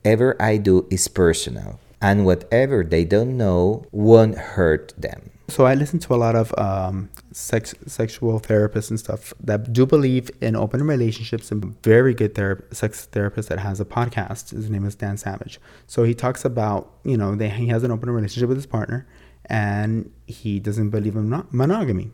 whatever 0.06 0.40
i 0.40 0.56
do 0.56 0.86
is 0.92 1.08
personal 1.08 1.80
and 2.00 2.26
whatever 2.26 2.84
they 2.84 3.04
don't 3.04 3.36
know 3.36 3.84
won't 3.92 4.38
hurt 4.38 4.94
them 4.96 5.32
so 5.48 5.68
I 5.68 5.76
listen 5.76 6.00
to 6.00 6.16
a 6.16 6.18
lot 6.18 6.36
of 6.36 6.52
um, 6.58 7.08
sex 7.32 7.76
sexual 7.86 8.40
therapists 8.40 8.90
and 8.90 9.00
stuff 9.00 9.32
that 9.40 9.72
do 9.72 9.86
believe 9.86 10.32
in 10.42 10.56
open 10.56 10.82
relationships 10.82 11.52
and 11.52 11.80
very 11.84 12.16
good 12.16 12.34
ther- 12.34 12.66
sex 12.72 13.06
therapist 13.06 13.50
that 13.50 13.60
has 13.60 13.80
a 13.80 13.86
podcast. 13.86 14.50
His 14.50 14.72
name 14.72 14.86
is 14.86 14.96
Dan 14.96 15.18
Savage. 15.18 15.60
So 15.86 16.04
he 16.04 16.16
talks 16.16 16.46
about 16.46 16.92
you 17.04 17.16
know 17.16 17.36
they, 17.36 17.50
he 17.50 17.68
has 17.68 17.84
an 17.84 17.92
open 17.92 18.10
relationship 18.10 18.50
with 18.50 18.58
his 18.58 18.66
partner 18.66 19.06
and 19.46 20.12
he 20.26 20.60
doesn't 20.60 20.90
believe 20.90 21.16
in 21.16 21.30
mon- 21.30 21.48
monogamy. 21.52 22.10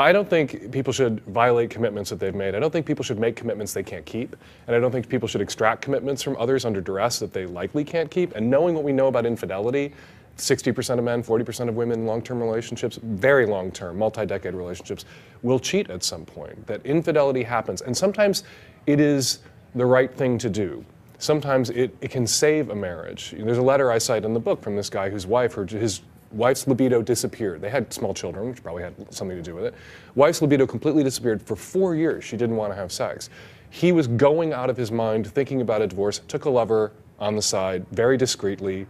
I 0.00 0.12
don't 0.12 0.28
think 0.28 0.72
people 0.72 0.92
should 0.92 1.20
violate 1.26 1.70
commitments 1.70 2.10
that 2.10 2.18
they've 2.18 2.34
made. 2.34 2.54
I 2.54 2.58
don't 2.58 2.72
think 2.72 2.86
people 2.86 3.04
should 3.04 3.18
make 3.18 3.36
commitments 3.36 3.72
they 3.72 3.82
can't 3.82 4.04
keep. 4.04 4.34
And 4.66 4.74
I 4.74 4.80
don't 4.80 4.90
think 4.90 5.08
people 5.08 5.28
should 5.28 5.40
extract 5.40 5.80
commitments 5.82 6.22
from 6.22 6.36
others 6.38 6.64
under 6.64 6.80
duress 6.80 7.18
that 7.20 7.32
they 7.32 7.46
likely 7.46 7.84
can't 7.84 8.10
keep. 8.10 8.34
And 8.34 8.50
knowing 8.50 8.74
what 8.74 8.82
we 8.84 8.92
know 8.92 9.06
about 9.06 9.26
infidelity, 9.26 9.92
60% 10.38 10.98
of 10.98 11.04
men, 11.04 11.22
40% 11.22 11.68
of 11.68 11.76
women 11.76 12.00
in 12.00 12.06
long 12.06 12.22
term 12.22 12.40
relationships, 12.40 12.98
very 13.02 13.46
long 13.46 13.70
term, 13.70 13.98
multi 13.98 14.26
decade 14.26 14.54
relationships, 14.54 15.04
will 15.42 15.58
cheat 15.58 15.90
at 15.90 16.02
some 16.02 16.24
point. 16.24 16.66
That 16.66 16.84
infidelity 16.84 17.42
happens. 17.42 17.82
And 17.82 17.96
sometimes 17.96 18.44
it 18.86 19.00
is 19.00 19.40
the 19.74 19.86
right 19.86 20.12
thing 20.12 20.38
to 20.38 20.50
do. 20.50 20.84
Sometimes 21.18 21.70
it, 21.70 21.96
it 22.00 22.10
can 22.10 22.26
save 22.26 22.70
a 22.70 22.74
marriage. 22.74 23.34
There's 23.36 23.58
a 23.58 23.62
letter 23.62 23.90
I 23.90 23.98
cite 23.98 24.24
in 24.24 24.32
the 24.34 24.40
book 24.40 24.62
from 24.62 24.76
this 24.76 24.88
guy 24.88 25.10
whose 25.10 25.26
wife, 25.26 25.54
her, 25.54 25.66
his 25.66 26.02
wife's 26.32 26.66
libido 26.66 27.02
disappeared. 27.02 27.60
They 27.60 27.70
had 27.70 27.92
small 27.92 28.14
children, 28.14 28.48
which 28.50 28.62
probably 28.62 28.82
had 28.82 28.94
something 29.12 29.36
to 29.36 29.42
do 29.42 29.54
with 29.54 29.64
it. 29.64 29.74
Wife's 30.14 30.42
libido 30.42 30.66
completely 30.66 31.02
disappeared. 31.02 31.42
For 31.42 31.56
four 31.56 31.94
years, 31.94 32.24
she 32.24 32.36
didn't 32.36 32.56
want 32.56 32.72
to 32.72 32.76
have 32.76 32.92
sex. 32.92 33.30
He 33.70 33.92
was 33.92 34.06
going 34.06 34.52
out 34.52 34.70
of 34.70 34.76
his 34.76 34.90
mind, 34.90 35.26
thinking 35.26 35.60
about 35.60 35.82
a 35.82 35.86
divorce, 35.86 36.20
took 36.28 36.44
a 36.46 36.50
lover 36.50 36.92
on 37.18 37.36
the 37.36 37.42
side, 37.42 37.86
very 37.90 38.16
discreetly, 38.16 38.86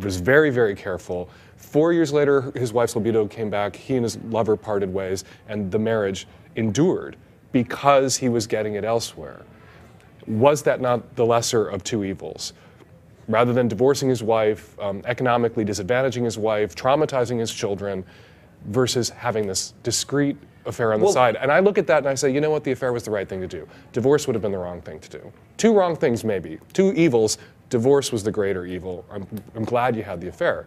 was 0.00 0.20
very, 0.20 0.50
very 0.50 0.74
careful. 0.74 1.28
Four 1.56 1.92
years 1.92 2.12
later, 2.12 2.52
his 2.54 2.72
wife's 2.72 2.96
libido 2.96 3.26
came 3.26 3.50
back. 3.50 3.76
He 3.76 3.94
and 3.94 4.04
his 4.04 4.18
lover 4.24 4.56
parted 4.56 4.92
ways, 4.92 5.24
and 5.48 5.70
the 5.70 5.78
marriage 5.78 6.26
endured 6.56 7.16
because 7.52 8.16
he 8.16 8.28
was 8.28 8.46
getting 8.46 8.74
it 8.74 8.84
elsewhere. 8.84 9.42
Was 10.26 10.62
that 10.62 10.80
not 10.80 11.14
the 11.16 11.24
lesser 11.24 11.66
of 11.66 11.84
two 11.84 12.04
evils? 12.04 12.52
Rather 13.28 13.52
than 13.52 13.66
divorcing 13.68 14.08
his 14.08 14.22
wife, 14.22 14.78
um, 14.78 15.02
economically 15.04 15.64
disadvantaging 15.64 16.24
his 16.24 16.38
wife, 16.38 16.74
traumatizing 16.74 17.38
his 17.40 17.52
children, 17.52 18.04
versus 18.66 19.10
having 19.10 19.46
this 19.46 19.74
discreet 19.82 20.36
affair 20.64 20.92
on 20.92 20.98
the 21.00 21.04
Well- 21.04 21.12
side. 21.12 21.36
And 21.36 21.52
I 21.52 21.60
look 21.60 21.78
at 21.78 21.86
that 21.86 21.98
and 21.98 22.08
I 22.08 22.14
say, 22.14 22.30
you 22.30 22.40
know 22.40 22.50
what, 22.50 22.64
the 22.64 22.72
affair 22.72 22.92
was 22.92 23.04
the 23.04 23.10
right 23.10 23.28
thing 23.28 23.40
to 23.40 23.46
do. 23.46 23.66
Divorce 23.92 24.26
would 24.26 24.34
have 24.34 24.42
been 24.42 24.52
the 24.52 24.58
wrong 24.58 24.80
thing 24.80 24.98
to 25.00 25.08
do. 25.08 25.32
Two 25.56 25.72
wrong 25.76 25.94
things, 25.94 26.24
maybe. 26.24 26.58
Two 26.72 26.92
evils. 26.94 27.38
Divorce 27.70 28.10
was 28.12 28.22
the 28.24 28.32
greater 28.32 28.66
evil. 28.66 29.04
I'm, 29.10 29.26
I'm 29.54 29.64
glad 29.64 29.94
you 29.96 30.02
had 30.02 30.20
the 30.20 30.28
affair. 30.28 30.66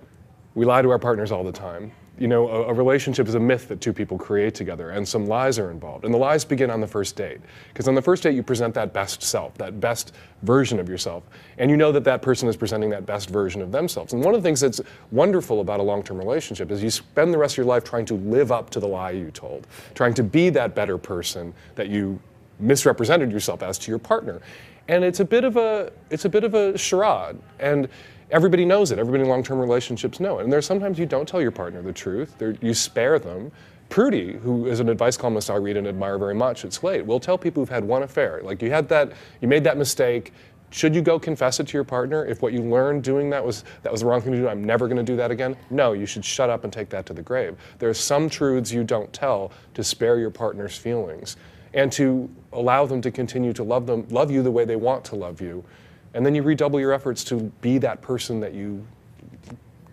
We 0.55 0.65
lie 0.65 0.81
to 0.81 0.89
our 0.89 0.99
partners 0.99 1.31
all 1.31 1.43
the 1.43 1.51
time. 1.51 1.91
You 2.19 2.27
know, 2.27 2.49
a, 2.49 2.63
a 2.67 2.73
relationship 2.73 3.27
is 3.27 3.35
a 3.35 3.39
myth 3.39 3.69
that 3.69 3.79
two 3.79 3.93
people 3.93 4.17
create 4.17 4.53
together, 4.53 4.89
and 4.91 5.07
some 5.07 5.25
lies 5.25 5.57
are 5.57 5.71
involved. 5.71 6.03
And 6.03 6.13
the 6.13 6.17
lies 6.17 6.43
begin 6.43 6.69
on 6.69 6.81
the 6.81 6.88
first 6.88 7.15
date. 7.15 7.39
Because 7.69 7.88
on 7.88 7.95
the 7.95 8.01
first 8.01 8.23
date, 8.23 8.35
you 8.35 8.43
present 8.43 8.73
that 8.75 8.93
best 8.93 9.23
self, 9.23 9.57
that 9.57 9.79
best 9.79 10.13
version 10.43 10.79
of 10.79 10.89
yourself. 10.89 11.23
And 11.57 11.71
you 11.71 11.77
know 11.77 11.91
that 11.93 12.03
that 12.03 12.21
person 12.21 12.49
is 12.49 12.57
presenting 12.57 12.89
that 12.89 13.05
best 13.05 13.29
version 13.29 13.61
of 13.61 13.71
themselves. 13.71 14.13
And 14.13 14.23
one 14.23 14.35
of 14.35 14.41
the 14.41 14.47
things 14.47 14.59
that's 14.59 14.81
wonderful 15.11 15.61
about 15.61 15.79
a 15.79 15.83
long 15.83 16.03
term 16.03 16.17
relationship 16.17 16.71
is 16.71 16.83
you 16.83 16.91
spend 16.91 17.33
the 17.33 17.38
rest 17.38 17.53
of 17.53 17.57
your 17.57 17.65
life 17.67 17.83
trying 17.83 18.05
to 18.05 18.15
live 18.15 18.51
up 18.51 18.69
to 18.71 18.79
the 18.79 18.88
lie 18.88 19.11
you 19.11 19.31
told, 19.31 19.65
trying 19.95 20.13
to 20.15 20.23
be 20.23 20.49
that 20.49 20.75
better 20.75 20.97
person 20.97 21.53
that 21.75 21.88
you 21.88 22.19
misrepresented 22.59 23.31
yourself 23.31 23.63
as 23.63 23.77
to 23.79 23.91
your 23.91 23.99
partner. 23.99 24.41
And 24.89 25.03
it's 25.03 25.19
a 25.19 25.25
bit 25.25 25.43
of 25.43 25.55
a 25.55 25.91
it's 26.09 26.25
a 26.25 26.29
bit 26.29 26.43
of 26.43 26.53
a 26.53 26.77
charade. 26.77 27.38
And 27.59 27.88
everybody 28.31 28.65
knows 28.65 28.91
it. 28.91 29.00
Everybody 29.00 29.24
in 29.24 29.29
long-term 29.29 29.59
relationships 29.59 30.19
know 30.19 30.39
it. 30.39 30.43
And 30.43 30.53
there's 30.53 30.65
sometimes 30.65 31.00
you 31.00 31.05
don't 31.05 31.27
tell 31.27 31.41
your 31.41 31.51
partner 31.51 31.81
the 31.81 31.93
truth. 31.93 32.38
There, 32.38 32.55
you 32.62 32.74
spare 32.74 33.19
them. 33.19 33.51
Prudie, 33.89 34.39
who 34.39 34.67
is 34.67 34.79
an 34.79 34.89
advice 34.89 35.17
columnist 35.17 35.50
I 35.50 35.55
read 35.55 35.75
and 35.75 35.88
admire 35.88 36.19
very 36.19 36.36
much 36.36 36.63
at 36.63 36.74
Slate, 36.74 37.05
will 37.05 37.19
tell 37.19 37.38
people 37.38 37.62
who've 37.62 37.69
had 37.69 37.83
one 37.83 38.03
affair, 38.03 38.39
like 38.43 38.62
you 38.62 38.69
had 38.69 38.88
that, 38.89 39.13
you 39.41 39.48
made 39.48 39.63
that 39.63 39.77
mistake. 39.77 40.31
Should 40.69 40.93
you 40.93 41.01
go 41.01 41.17
confess 41.17 41.59
it 41.59 41.67
to 41.69 41.74
your 41.75 41.83
partner 41.83 42.27
if 42.27 42.43
what 42.43 42.53
you 42.53 42.62
learned 42.62 43.03
doing 43.03 43.31
that 43.31 43.43
was 43.43 43.63
that 43.81 43.91
was 43.91 44.01
the 44.01 44.07
wrong 44.07 44.21
thing 44.21 44.33
to 44.33 44.38
do? 44.38 44.48
I'm 44.48 44.63
never 44.63 44.88
going 44.88 44.98
to 44.98 45.03
do 45.03 45.15
that 45.15 45.31
again. 45.31 45.57
No, 45.71 45.93
you 45.93 46.05
should 46.05 46.24
shut 46.24 46.51
up 46.51 46.63
and 46.63 46.71
take 46.71 46.89
that 46.89 47.07
to 47.07 47.13
the 47.13 47.24
grave. 47.24 47.57
There 47.79 47.89
are 47.89 47.95
some 47.95 48.29
truths 48.29 48.71
you 48.71 48.83
don't 48.83 49.12
tell 49.12 49.51
to 49.74 49.83
spare 49.83 50.19
your 50.19 50.29
partner's 50.29 50.77
feelings, 50.77 51.38
and 51.74 51.91
to 51.93 52.29
allow 52.53 52.86
them 52.86 53.01
to 53.01 53.09
continue 53.09 53.53
to 53.53 53.63
love 53.63 53.88
them, 53.88 54.07
love 54.09 54.29
you 54.29 54.43
the 54.43 54.51
way 54.51 54.63
they 54.63 54.75
want 54.75 55.03
to 55.05 55.15
love 55.15 55.41
you, 55.41 55.63
and 56.13 56.25
then 56.25 56.35
you 56.35 56.43
redouble 56.43 56.79
your 56.79 56.91
efforts 56.93 57.23
to 57.25 57.35
be 57.61 57.77
that 57.79 58.01
person 58.01 58.39
that 58.39 58.53
you 58.53 58.85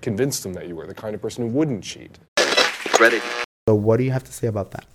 convinced 0.01 0.43
them 0.43 0.53
that 0.55 0.69
you 0.69 0.77
were, 0.77 0.87
the 0.87 0.95
kind 0.95 1.15
of 1.15 1.23
person 1.23 1.45
who 1.45 1.51
wouldn't 1.51 1.83
cheat. 1.85 2.19
Ready. 3.01 3.21
So 3.69 3.75
what 3.75 3.97
do 3.99 4.05
you 4.05 4.13
have 4.13 4.25
to 4.25 4.33
say 4.33 4.47
about 4.47 4.71
that? 4.73 4.87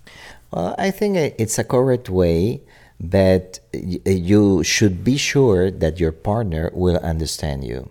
Well, 0.51 0.75
I 0.77 0.91
think 0.91 1.17
it's 1.17 1.59
a 1.59 1.63
correct 1.63 2.09
way, 2.09 2.61
but 2.99 3.59
y- 3.73 3.99
you 4.05 4.63
should 4.63 5.03
be 5.03 5.17
sure 5.17 5.69
that 5.69 5.99
your 5.99 6.11
partner 6.11 6.71
will 6.73 6.97
understand 6.97 7.63
you. 7.65 7.89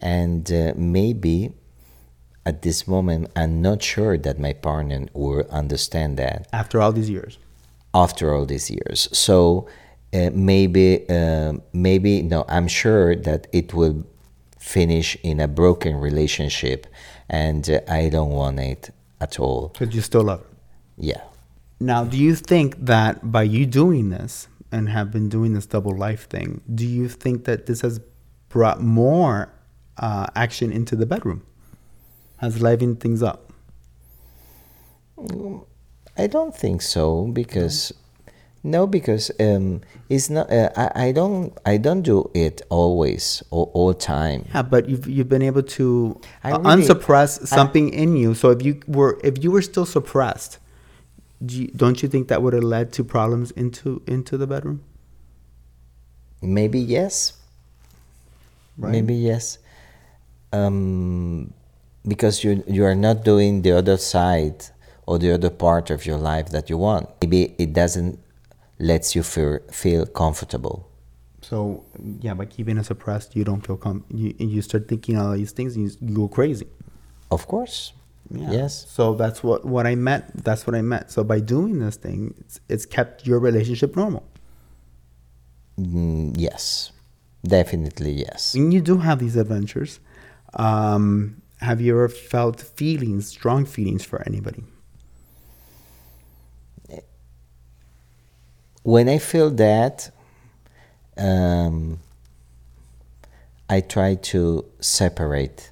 And 0.00 0.50
uh, 0.52 0.72
maybe 0.76 1.52
at 2.44 2.62
this 2.62 2.86
moment, 2.88 3.30
I'm 3.36 3.62
not 3.62 3.82
sure 3.82 4.18
that 4.18 4.38
my 4.38 4.52
partner 4.52 5.06
will 5.14 5.46
understand 5.50 6.16
that 6.18 6.48
After 6.52 6.82
all 6.82 6.92
these 6.92 7.08
years. 7.08 7.38
after 7.94 8.34
all 8.34 8.44
these 8.46 8.70
years. 8.70 9.08
So 9.12 9.66
uh, 10.12 10.30
maybe, 10.32 11.08
uh, 11.08 11.54
maybe 11.72 12.22
no, 12.22 12.44
I'm 12.48 12.68
sure 12.68 13.16
that 13.16 13.46
it 13.52 13.72
will 13.72 14.04
finish 14.58 15.16
in 15.22 15.40
a 15.40 15.48
broken 15.48 15.96
relationship, 15.96 16.86
and 17.28 17.68
uh, 17.68 17.80
I 17.88 18.08
don't 18.08 18.30
want 18.30 18.60
it 18.60 18.90
at 19.20 19.40
all. 19.40 19.74
But 19.78 19.94
you 19.94 20.00
still 20.00 20.22
love 20.24 20.40
her. 20.40 20.46
Yeah. 20.96 21.22
Now, 21.80 22.04
do 22.04 22.16
you 22.16 22.34
think 22.34 22.76
that 22.84 23.32
by 23.32 23.42
you 23.42 23.66
doing 23.66 24.10
this 24.10 24.48
and 24.70 24.88
have 24.88 25.10
been 25.10 25.28
doing 25.28 25.54
this 25.54 25.66
double 25.66 25.96
life 25.96 26.28
thing, 26.28 26.60
do 26.72 26.86
you 26.86 27.08
think 27.08 27.44
that 27.44 27.66
this 27.66 27.80
has 27.80 28.00
brought 28.48 28.80
more 28.80 29.52
uh, 29.98 30.26
action 30.36 30.70
into 30.70 30.94
the 30.94 31.06
bedroom? 31.06 31.42
Has 32.36 32.62
livened 32.62 33.00
things 33.00 33.22
up? 33.22 33.52
I 36.16 36.26
don't 36.26 36.54
think 36.54 36.82
so 36.82 37.26
because 37.26 37.92
no, 38.64 38.86
because 38.86 39.30
um, 39.40 39.80
it's 40.08 40.30
not. 40.30 40.50
Uh, 40.50 40.70
I, 40.76 41.06
I 41.06 41.12
don't. 41.12 41.56
I 41.66 41.78
don't 41.78 42.02
do 42.02 42.30
it 42.32 42.62
always 42.70 43.42
or 43.50 43.66
all, 43.74 43.92
time. 43.92 44.46
Yeah, 44.54 44.62
but 44.62 44.88
you've 44.88 45.08
you've 45.08 45.28
been 45.28 45.42
able 45.42 45.62
to 45.62 46.20
I 46.44 46.52
uh, 46.52 46.58
really- 46.58 46.74
unsuppress 46.74 47.48
something 47.48 47.92
in 47.92 48.16
you. 48.16 48.34
So 48.34 48.50
if 48.50 48.62
you 48.62 48.80
were 48.86 49.18
if 49.24 49.42
you 49.42 49.50
were 49.50 49.62
still 49.62 49.84
suppressed, 49.84 50.58
do 51.44 51.62
you, 51.62 51.68
don't 51.74 52.02
you 52.02 52.08
think 52.08 52.28
that 52.28 52.42
would 52.42 52.52
have 52.52 52.62
led 52.62 52.92
to 52.94 53.04
problems 53.04 53.50
into 53.52 54.00
into 54.06 54.38
the 54.38 54.46
bedroom? 54.46 54.82
Maybe 56.40 56.78
yes. 56.78 57.32
Right. 58.78 58.92
Maybe 58.92 59.14
yes. 59.14 59.58
Um, 60.52 61.52
because 62.06 62.44
you 62.44 62.62
you 62.68 62.84
are 62.84 62.94
not 62.94 63.24
doing 63.24 63.62
the 63.62 63.72
other 63.72 63.96
side 63.96 64.66
or 65.06 65.18
the 65.18 65.32
other 65.32 65.50
part 65.50 65.90
of 65.90 66.06
your 66.06 66.18
life 66.18 66.50
that 66.50 66.70
you 66.70 66.78
want. 66.78 67.08
Maybe 67.20 67.56
it 67.58 67.72
doesn't 67.72 68.20
lets 68.82 69.14
you 69.14 69.22
feel 69.22 69.60
feel 69.70 70.04
comfortable. 70.04 70.88
So 71.40 71.84
yeah, 72.20 72.34
by 72.34 72.46
keeping 72.46 72.76
it 72.76 72.84
suppressed, 72.84 73.34
you 73.36 73.44
don't 73.44 73.64
feel 73.66 73.76
com- 73.76 74.04
you 74.10 74.34
you 74.38 74.60
start 74.60 74.88
thinking 74.88 75.16
all 75.16 75.32
these 75.32 75.52
things, 75.52 75.76
and 75.76 75.82
you, 75.88 76.14
go 76.14 76.28
crazy. 76.28 76.66
Of 77.30 77.46
course. 77.46 77.94
Yeah. 78.30 78.50
Yes. 78.50 78.86
So 78.88 79.14
that's 79.14 79.42
what 79.42 79.64
what 79.64 79.86
I 79.86 79.94
meant. 79.94 80.44
That's 80.44 80.66
what 80.66 80.74
I 80.74 80.82
meant. 80.82 81.10
So 81.10 81.24
by 81.24 81.40
doing 81.40 81.78
this 81.78 81.96
thing, 81.96 82.34
it's, 82.40 82.60
it's 82.68 82.86
kept 82.86 83.26
your 83.26 83.38
relationship 83.38 83.96
normal. 83.96 84.24
Mm, 85.78 86.34
yes. 86.36 86.92
Definitely 87.44 88.12
yes. 88.12 88.54
When 88.54 88.70
you 88.72 88.80
do 88.80 88.98
have 88.98 89.18
these 89.18 89.36
adventures, 89.36 90.00
um, 90.54 91.42
have 91.58 91.80
you 91.80 91.94
ever 91.94 92.08
felt 92.08 92.60
feelings, 92.60 93.26
strong 93.26 93.64
feelings 93.64 94.04
for 94.04 94.22
anybody? 94.22 94.64
When 98.82 99.08
I 99.08 99.18
feel 99.18 99.50
that, 99.50 100.10
um, 101.16 102.00
I 103.70 103.80
try 103.80 104.16
to 104.16 104.64
separate 104.80 105.70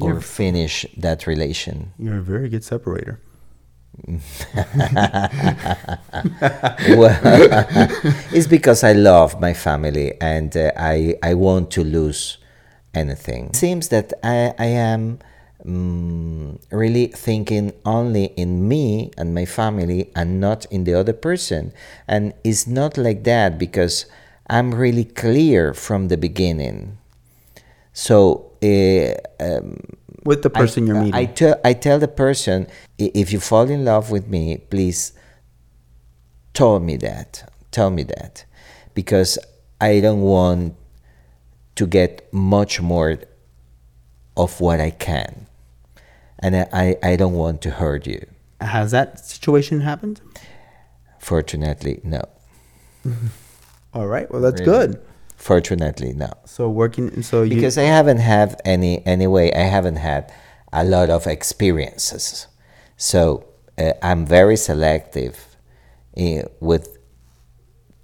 or 0.00 0.10
You're- 0.10 0.22
finish 0.22 0.86
that 0.96 1.26
relation. 1.26 1.92
You're 1.98 2.18
a 2.18 2.22
very 2.22 2.48
good 2.48 2.64
separator. 2.64 3.20
well, 6.96 7.18
it's 8.32 8.46
because 8.46 8.82
I 8.84 8.92
love 8.92 9.38
my 9.38 9.52
family 9.52 10.14
and 10.20 10.56
uh, 10.56 10.72
I 10.76 11.16
I 11.22 11.34
want 11.34 11.70
to 11.72 11.84
lose 11.84 12.38
anything. 12.94 13.48
It 13.50 13.56
seems 13.56 13.88
that 13.88 14.14
I 14.22 14.54
I 14.58 14.66
am 14.66 15.18
mm, 15.66 16.60
really 16.70 17.08
thinking 17.08 17.72
only 17.84 18.26
in 18.36 18.68
me 18.68 19.10
and 19.16 19.34
my 19.34 19.44
family 19.44 20.10
and 20.14 20.40
not 20.40 20.66
in 20.70 20.84
the 20.84 20.94
other 20.94 21.12
person, 21.12 21.72
and 22.06 22.34
it's 22.44 22.66
not 22.66 22.96
like 22.96 23.24
that 23.24 23.58
because 23.58 24.06
I'm 24.48 24.74
really 24.74 25.04
clear 25.04 25.74
from 25.74 26.08
the 26.08 26.16
beginning. 26.16 26.98
So. 27.92 28.50
Uh, 28.62 29.14
um, 29.40 29.80
With 30.24 30.42
the 30.42 30.50
person 30.50 30.84
I, 30.84 30.86
you're 30.86 31.02
meeting. 31.02 31.14
I 31.64 31.72
tell 31.72 31.98
the 31.98 32.06
person 32.06 32.68
if 32.96 33.32
you 33.32 33.40
fall 33.40 33.68
in 33.68 33.84
love 33.84 34.12
with 34.12 34.28
me, 34.28 34.58
please 34.58 35.12
tell 36.54 36.78
me 36.78 36.96
that. 36.98 37.50
Tell 37.72 37.90
me 37.90 38.04
that, 38.04 38.44
because 38.94 39.38
I 39.80 39.98
don't 40.00 40.20
want 40.20 40.76
to 41.74 41.86
get 41.86 42.30
much 42.32 42.80
more 42.80 43.18
of 44.36 44.60
what 44.60 44.78
I 44.78 44.90
can, 44.90 45.46
and 46.42 46.68
I, 46.72 46.96
I, 47.02 47.16
don't 47.16 47.34
want 47.34 47.62
to 47.62 47.70
hurt 47.70 48.06
you. 48.06 48.26
Has 48.60 48.90
that 48.90 49.20
situation 49.20 49.80
happened? 49.80 50.20
Fortunately, 51.18 52.00
no. 52.02 52.22
All 53.94 54.06
right. 54.06 54.30
Well, 54.30 54.40
that's 54.42 54.60
Really? 54.60 54.72
good. 54.72 55.02
Fortunately, 55.36 56.12
no. 56.12 56.32
So 56.44 56.68
working. 56.68 57.22
So 57.22 57.42
you, 57.42 57.54
because 57.54 57.76
I 57.76 57.82
haven't 57.82 58.18
had 58.18 58.60
any 58.64 59.04
anyway. 59.04 59.52
I 59.52 59.62
haven't 59.62 59.96
had 59.96 60.32
a 60.72 60.84
lot 60.84 61.10
of 61.10 61.26
experiences, 61.26 62.46
so 62.96 63.44
uh, 63.76 63.92
I'm 64.02 64.24
very 64.24 64.56
selective 64.56 65.56
uh, 66.16 66.42
with 66.60 66.96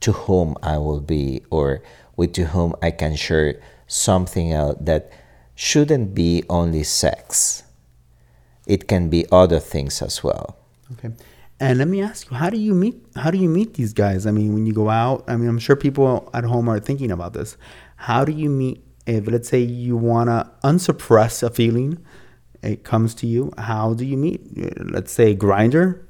to 0.01 0.13
whom 0.13 0.57
I 0.63 0.79
will 0.79 1.01
be 1.01 1.43
or 1.51 1.81
with 2.17 2.33
to 2.35 2.47
whom 2.47 2.75
I 2.83 2.91
can 2.91 3.15
share 3.15 3.61
something 3.87 4.53
out 4.53 4.85
that 4.87 5.13
shouldn't 5.55 6.15
be 6.15 6.43
only 6.51 6.83
sex. 6.83 7.63
It 8.69 8.87
can 8.87 9.09
be 9.09 9.27
other 9.33 9.59
things 9.59 10.01
as 10.03 10.23
well. 10.23 10.57
Okay. 10.93 11.11
And 11.59 11.79
let 11.79 11.89
me 11.89 12.03
ask 12.03 12.31
you, 12.31 12.37
how 12.37 12.51
do 12.51 12.57
you 12.57 12.75
meet? 12.75 13.03
How 13.17 13.33
do 13.33 13.39
you 13.39 13.49
meet 13.49 13.75
these 13.75 13.93
guys? 13.93 14.27
I 14.27 14.31
mean, 14.31 14.55
when 14.55 14.67
you 14.67 14.73
go 14.73 14.91
out, 14.91 15.25
I 15.27 15.37
mean, 15.37 15.49
I'm 15.49 15.59
sure 15.59 15.75
people 15.75 16.31
at 16.33 16.45
home 16.45 16.69
are 16.69 16.79
thinking 16.79 17.11
about 17.11 17.33
this. 17.33 17.57
How 17.97 18.25
do 18.25 18.31
you 18.31 18.49
meet? 18.49 18.85
If 19.07 19.27
let's 19.27 19.49
say 19.49 19.61
you 19.61 19.97
wanna 19.97 20.53
unsuppress 20.63 21.43
a 21.43 21.51
feeling, 21.51 21.99
it 22.63 22.85
comes 22.85 23.15
to 23.17 23.27
you. 23.27 23.53
How 23.59 23.95
do 23.95 24.05
you 24.05 24.17
meet? 24.17 24.41
Let's 24.79 25.11
say 25.11 25.35
Grindr. 25.35 26.05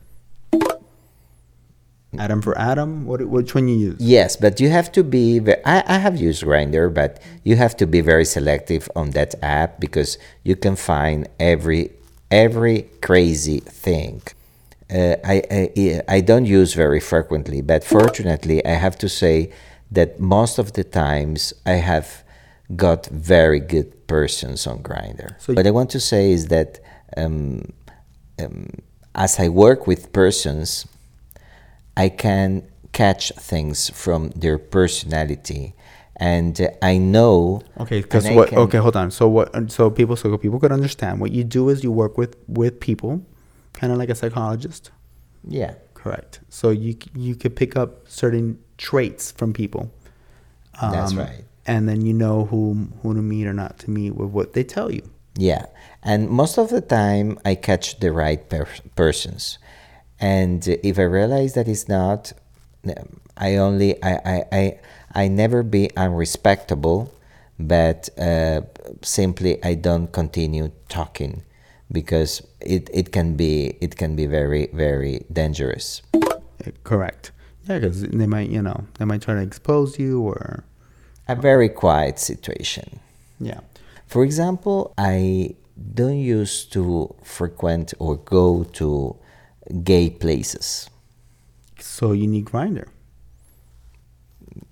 Adam 2.18 2.42
for 2.42 2.58
Adam. 2.58 3.06
What? 3.06 3.24
Which 3.26 3.54
one 3.54 3.68
you 3.68 3.76
use? 3.76 4.00
Yes, 4.00 4.36
but 4.36 4.60
you 4.60 4.68
have 4.70 4.90
to 4.92 5.04
be. 5.04 5.38
Ve- 5.38 5.62
I, 5.64 5.84
I 5.86 5.98
have 5.98 6.16
used 6.20 6.42
Grindr, 6.42 6.92
but 6.92 7.22
you 7.44 7.56
have 7.56 7.76
to 7.76 7.86
be 7.86 8.00
very 8.00 8.24
selective 8.24 8.90
on 8.96 9.10
that 9.10 9.34
app 9.42 9.78
because 9.78 10.18
you 10.42 10.56
can 10.56 10.74
find 10.74 11.28
every 11.38 11.92
every 12.30 12.88
crazy 13.02 13.60
thing. 13.60 14.22
Uh, 14.90 15.16
I, 15.24 15.42
I 15.50 16.02
I 16.08 16.20
don't 16.20 16.46
use 16.46 16.72
very 16.72 17.00
frequently, 17.00 17.60
but 17.60 17.84
fortunately, 17.84 18.64
I 18.64 18.70
have 18.70 18.96
to 18.98 19.08
say 19.08 19.52
that 19.90 20.18
most 20.18 20.58
of 20.58 20.72
the 20.72 20.84
times 20.84 21.52
I 21.66 21.74
have 21.74 22.24
got 22.74 23.06
very 23.06 23.60
good 23.60 24.06
persons 24.06 24.66
on 24.66 24.82
Grindr. 24.82 25.40
So 25.40 25.54
what 25.54 25.66
I 25.66 25.70
want 25.70 25.90
to 25.90 26.00
say 26.00 26.32
is 26.32 26.46
that 26.48 26.80
um, 27.16 27.72
um, 28.38 28.68
as 29.14 29.38
I 29.38 29.48
work 29.48 29.86
with 29.86 30.12
persons, 30.12 30.86
I 31.96 32.08
can 32.08 32.62
catch 32.92 33.32
things 33.32 33.90
from 33.90 34.30
their 34.30 34.58
personality, 34.58 35.74
and 36.18 36.60
uh, 36.60 36.68
I 36.82 36.98
know. 36.98 37.62
Okay, 37.80 38.00
because 38.02 38.28
what? 38.30 38.48
can- 38.50 38.58
Okay, 38.58 38.78
hold 38.78 38.96
on. 38.96 39.10
So 39.10 39.28
what? 39.28 39.70
So 39.70 39.90
people, 39.90 40.16
so 40.16 40.36
people 40.38 40.58
could 40.60 40.72
understand. 40.72 41.20
What 41.20 41.30
you 41.32 41.44
do 41.44 41.68
is 41.68 41.82
you 41.84 41.92
work 41.92 42.18
with 42.18 42.36
with 42.48 42.80
people, 42.80 43.22
kind 43.74 43.92
of 43.92 43.98
like 43.98 44.08
a 44.10 44.14
psychologist. 44.14 44.90
Yeah, 45.46 45.74
Correct. 45.94 46.40
So 46.48 46.70
you 46.70 46.96
you 47.14 47.34
could 47.34 47.54
pick 47.56 47.76
up 47.76 48.08
certain 48.08 48.58
traits 48.76 49.32
from 49.32 49.52
people. 49.52 49.90
That's 50.80 51.12
Um, 51.12 51.18
right. 51.18 51.44
And 51.66 51.88
then 51.88 52.00
you 52.06 52.14
know 52.14 52.44
who 52.46 52.88
who 53.02 53.14
to 53.14 53.20
meet 53.22 53.46
or 53.46 53.52
not 53.52 53.78
to 53.80 53.90
meet 53.90 54.14
with 54.16 54.30
what 54.30 54.52
they 54.54 54.64
tell 54.64 54.90
you. 54.90 55.02
yeah, 55.38 55.66
and 56.02 56.28
most 56.30 56.58
of 56.58 56.68
the 56.70 56.80
time 56.80 57.38
I 57.44 57.54
catch 57.54 58.00
the 58.00 58.10
right 58.10 58.42
per- 58.48 58.66
persons, 58.96 59.58
and 60.18 60.66
if 60.82 60.98
I 60.98 61.02
realize 61.02 61.52
that 61.54 61.68
it's 61.68 61.86
not, 61.88 62.32
I 63.36 63.56
only 63.56 64.02
I 64.02 64.12
I 64.34 64.44
I, 64.52 64.62
I 65.18 65.26
never 65.26 65.64
be 65.64 65.90
unrespectable, 65.96 67.10
but 67.58 68.08
uh, 68.16 68.60
simply 69.02 69.58
I 69.64 69.74
don't 69.74 70.12
continue 70.12 70.70
talking 70.88 71.42
because 71.90 72.40
it, 72.60 72.88
it 72.94 73.10
can 73.10 73.34
be 73.34 73.76
it 73.80 73.96
can 73.96 74.14
be 74.14 74.26
very 74.26 74.68
very 74.72 75.26
dangerous. 75.32 76.02
Eh, 76.14 76.70
Correct. 76.84 77.32
Yeah, 77.66 77.80
because 77.80 78.02
they 78.02 78.28
might 78.28 78.48
you 78.48 78.62
know 78.62 78.84
they 78.98 79.04
might 79.04 79.22
try 79.22 79.34
to 79.34 79.42
expose 79.42 79.98
you 79.98 80.22
or 80.22 80.62
A 81.26 81.34
very 81.34 81.68
quiet 81.68 82.20
situation. 82.20 83.00
yeah. 83.40 83.60
For 84.06 84.22
example, 84.24 84.94
I 84.96 85.56
don't 85.94 86.22
used 86.40 86.72
to 86.72 87.14
frequent 87.24 87.92
or 87.98 88.16
go 88.16 88.64
to 88.80 89.16
gay 89.82 90.10
places. 90.10 90.88
So 91.80 92.12
you 92.12 92.26
need 92.28 92.44
Grindr. 92.46 92.86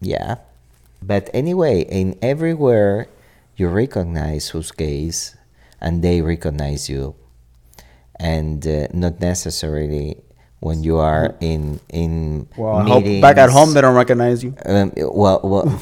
Yeah. 0.01 0.37
But 1.03 1.31
anyway, 1.33 1.83
in 1.83 2.19
everywhere 2.23 3.09
you 3.57 3.69
recognize 3.69 4.51
who's 4.51 4.71
gays 4.71 5.37
and 5.81 6.03
they 6.03 6.21
recognize 6.21 6.89
you. 6.89 7.15
And 8.19 8.67
uh, 8.67 8.89
not 8.93 9.21
necessarily 9.21 10.17
when 10.61 10.83
you 10.83 10.97
are 10.97 11.35
in 11.41 11.81
in 11.91 12.49
Well, 12.57 12.77
I 12.77 12.89
hope 12.89 13.05
back 13.21 13.37
at 13.37 13.51
home 13.51 13.75
they 13.75 13.81
don't 13.81 13.95
recognize 13.95 14.43
you. 14.43 14.55
Um, 14.65 14.93
well, 14.97 15.41
well 15.45 15.67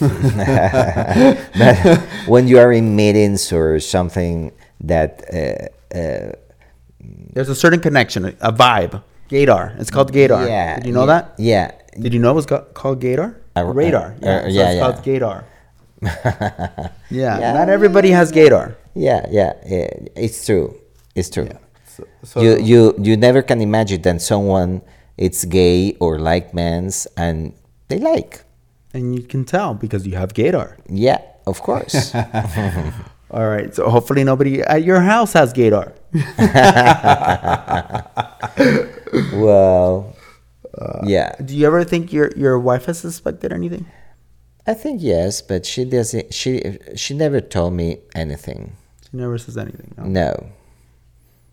but 1.58 1.76
when 2.26 2.48
you 2.48 2.58
are 2.58 2.72
in 2.72 2.96
meetings 2.96 3.52
or 3.52 3.78
something 3.78 4.52
that 4.80 5.22
uh, 5.32 5.96
uh, 5.96 6.32
There's 7.32 7.48
a 7.48 7.54
certain 7.54 7.80
connection, 7.80 8.24
a 8.24 8.52
vibe. 8.52 9.02
Gaydar. 9.30 9.78
It's 9.80 9.90
called 9.90 10.12
gaydar. 10.12 10.46
yeah, 10.46 10.76
Did 10.76 10.86
you 10.86 10.92
know 10.92 11.06
yeah, 11.06 11.06
that? 11.06 11.34
Yeah, 11.38 11.70
Did 11.98 12.12
you 12.12 12.20
know 12.20 12.32
it 12.32 12.34
was 12.34 12.46
called 12.46 13.00
gaydar? 13.00 13.36
Uh, 13.56 13.64
Radar. 13.64 14.14
uh, 14.18 14.20
Yeah. 14.20 14.36
uh, 14.36 14.42
so 14.42 14.48
yeah, 14.48 14.68
it's 14.68 14.76
yeah. 14.76 14.82
called 14.82 15.04
gaydar. 15.04 15.44
yeah, 17.10 17.38
Yeah. 17.40 17.52
Not 17.54 17.68
everybody 17.68 18.10
has 18.10 18.32
gaydar. 18.32 18.74
yeah, 18.94 19.26
yeah, 19.30 19.52
yeah. 19.66 19.88
It's 20.16 20.44
true. 20.44 20.74
It's 21.14 21.30
true. 21.30 21.48
So, 21.86 22.04
so 22.22 22.40
you 22.42 22.58
you 22.58 22.94
you 22.98 23.16
never 23.16 23.40
can 23.42 23.60
imagine 23.62 24.02
that 24.02 24.20
someone 24.20 24.82
it's 25.16 25.44
gay 25.46 25.96
or 26.00 26.18
like 26.18 26.52
men's 26.54 27.06
and 27.16 27.54
they 27.88 27.98
like. 27.98 28.42
and 28.94 29.14
you 29.14 29.22
can 29.26 29.44
tell 29.44 29.74
because 29.74 30.06
you 30.06 30.14
have 30.18 30.34
gaydar. 30.34 30.76
Yeah, 30.90 31.18
of 31.46 31.62
course. 31.62 32.14
All 33.34 33.48
right. 33.50 33.74
So 33.74 33.90
hopefully 33.90 34.22
nobody 34.22 34.62
at 34.62 34.84
your 34.86 35.00
house 35.02 35.32
has 35.34 35.50
gaydar. 35.54 35.90
well, 39.34 40.13
yeah. 41.04 41.34
Do 41.44 41.56
you 41.56 41.66
ever 41.66 41.84
think 41.84 42.12
your 42.12 42.30
your 42.36 42.58
wife 42.58 42.86
has 42.86 42.98
suspected 42.98 43.52
anything? 43.52 43.86
I 44.66 44.74
think 44.74 45.02
yes, 45.02 45.42
but 45.42 45.66
she 45.66 45.84
doesn't. 45.84 46.32
She 46.32 46.78
she 46.96 47.14
never 47.14 47.40
told 47.40 47.74
me 47.74 47.98
anything. 48.14 48.76
She 49.02 49.16
never 49.16 49.36
says 49.38 49.56
anything. 49.56 49.94
No? 49.96 50.04
No. 50.04 50.46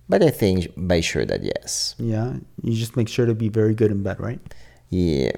But 0.07 0.23
I 0.23 0.29
think 0.29 0.67
by 0.75 1.01
sure 1.01 1.25
that 1.25 1.43
yes. 1.43 1.95
Yeah. 1.97 2.35
You 2.61 2.75
just 2.75 2.97
make 2.97 3.07
sure 3.07 3.25
to 3.25 3.33
be 3.33 3.47
very 3.47 3.73
good 3.73 3.91
in 3.91 4.03
bed, 4.03 4.19
right? 4.19 4.39
Yeah. 4.89 5.31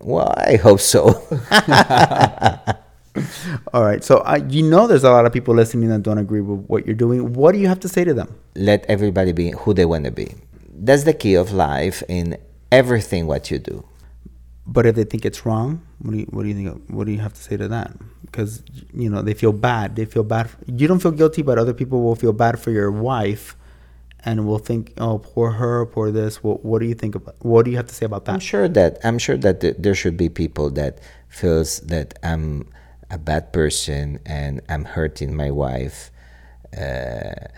Well, 0.00 0.32
I 0.36 0.56
hope 0.56 0.80
so. 0.80 1.08
All 3.74 3.84
right. 3.84 4.02
So 4.02 4.18
uh, 4.18 4.40
you 4.48 4.62
know 4.62 4.86
there's 4.86 5.04
a 5.04 5.10
lot 5.10 5.26
of 5.26 5.32
people 5.32 5.54
listening 5.54 5.90
that 5.90 6.02
don't 6.02 6.18
agree 6.18 6.40
with 6.40 6.64
what 6.66 6.86
you're 6.86 6.94
doing. 6.94 7.34
What 7.34 7.52
do 7.52 7.58
you 7.58 7.68
have 7.68 7.80
to 7.80 7.88
say 7.88 8.04
to 8.04 8.14
them? 8.14 8.34
Let 8.54 8.86
everybody 8.86 9.32
be 9.32 9.50
who 9.50 9.74
they 9.74 9.84
want 9.84 10.06
to 10.06 10.10
be. 10.10 10.34
That's 10.74 11.04
the 11.04 11.12
key 11.12 11.34
of 11.34 11.52
life 11.52 12.02
in 12.08 12.38
everything 12.72 13.26
what 13.26 13.50
you 13.50 13.58
do. 13.58 13.84
But 14.66 14.86
if 14.86 14.94
they 14.94 15.04
think 15.04 15.24
it's 15.24 15.44
wrong, 15.44 15.82
what 15.98 16.12
do 16.12 16.18
you 16.18 16.26
what 16.30 16.42
do 16.42 16.48
you 16.48 16.54
think? 16.54 16.90
What 16.90 17.06
do 17.06 17.12
you 17.12 17.18
have 17.18 17.34
to 17.34 17.42
say 17.42 17.56
to 17.56 17.68
that? 17.68 17.92
Because 18.24 18.62
you 18.94 19.10
know 19.10 19.20
they 19.20 19.34
feel 19.34 19.52
bad. 19.52 19.96
They 19.96 20.04
feel 20.04 20.22
bad. 20.24 20.48
You 20.66 20.88
don't 20.88 21.00
feel 21.00 21.12
guilty, 21.12 21.42
but 21.42 21.58
other 21.58 21.74
people 21.74 22.02
will 22.02 22.14
feel 22.14 22.32
bad 22.32 22.58
for 22.58 22.70
your 22.70 22.90
wife, 22.90 23.56
and 24.24 24.46
will 24.46 24.58
think, 24.58 24.92
"Oh, 24.98 25.18
poor 25.18 25.50
her, 25.50 25.84
poor 25.86 26.10
this." 26.12 26.44
What, 26.44 26.64
what 26.64 26.80
do 26.80 26.86
you 26.86 26.94
think 26.94 27.16
about? 27.16 27.34
What 27.40 27.64
do 27.64 27.70
you 27.72 27.76
have 27.76 27.88
to 27.88 27.94
say 27.94 28.06
about 28.06 28.24
that? 28.26 28.34
I'm 28.34 28.40
sure 28.40 28.68
that 28.68 28.98
I'm 29.04 29.18
sure 29.18 29.36
that 29.36 29.60
th- 29.60 29.76
there 29.78 29.96
should 29.96 30.16
be 30.16 30.28
people 30.28 30.70
that 30.70 31.00
feels 31.28 31.80
that 31.80 32.18
I'm 32.22 32.68
a 33.10 33.18
bad 33.18 33.52
person 33.52 34.20
and 34.24 34.62
I'm 34.68 34.84
hurting 34.84 35.34
my 35.34 35.50
wife. 35.50 36.10
Uh, 36.76 37.48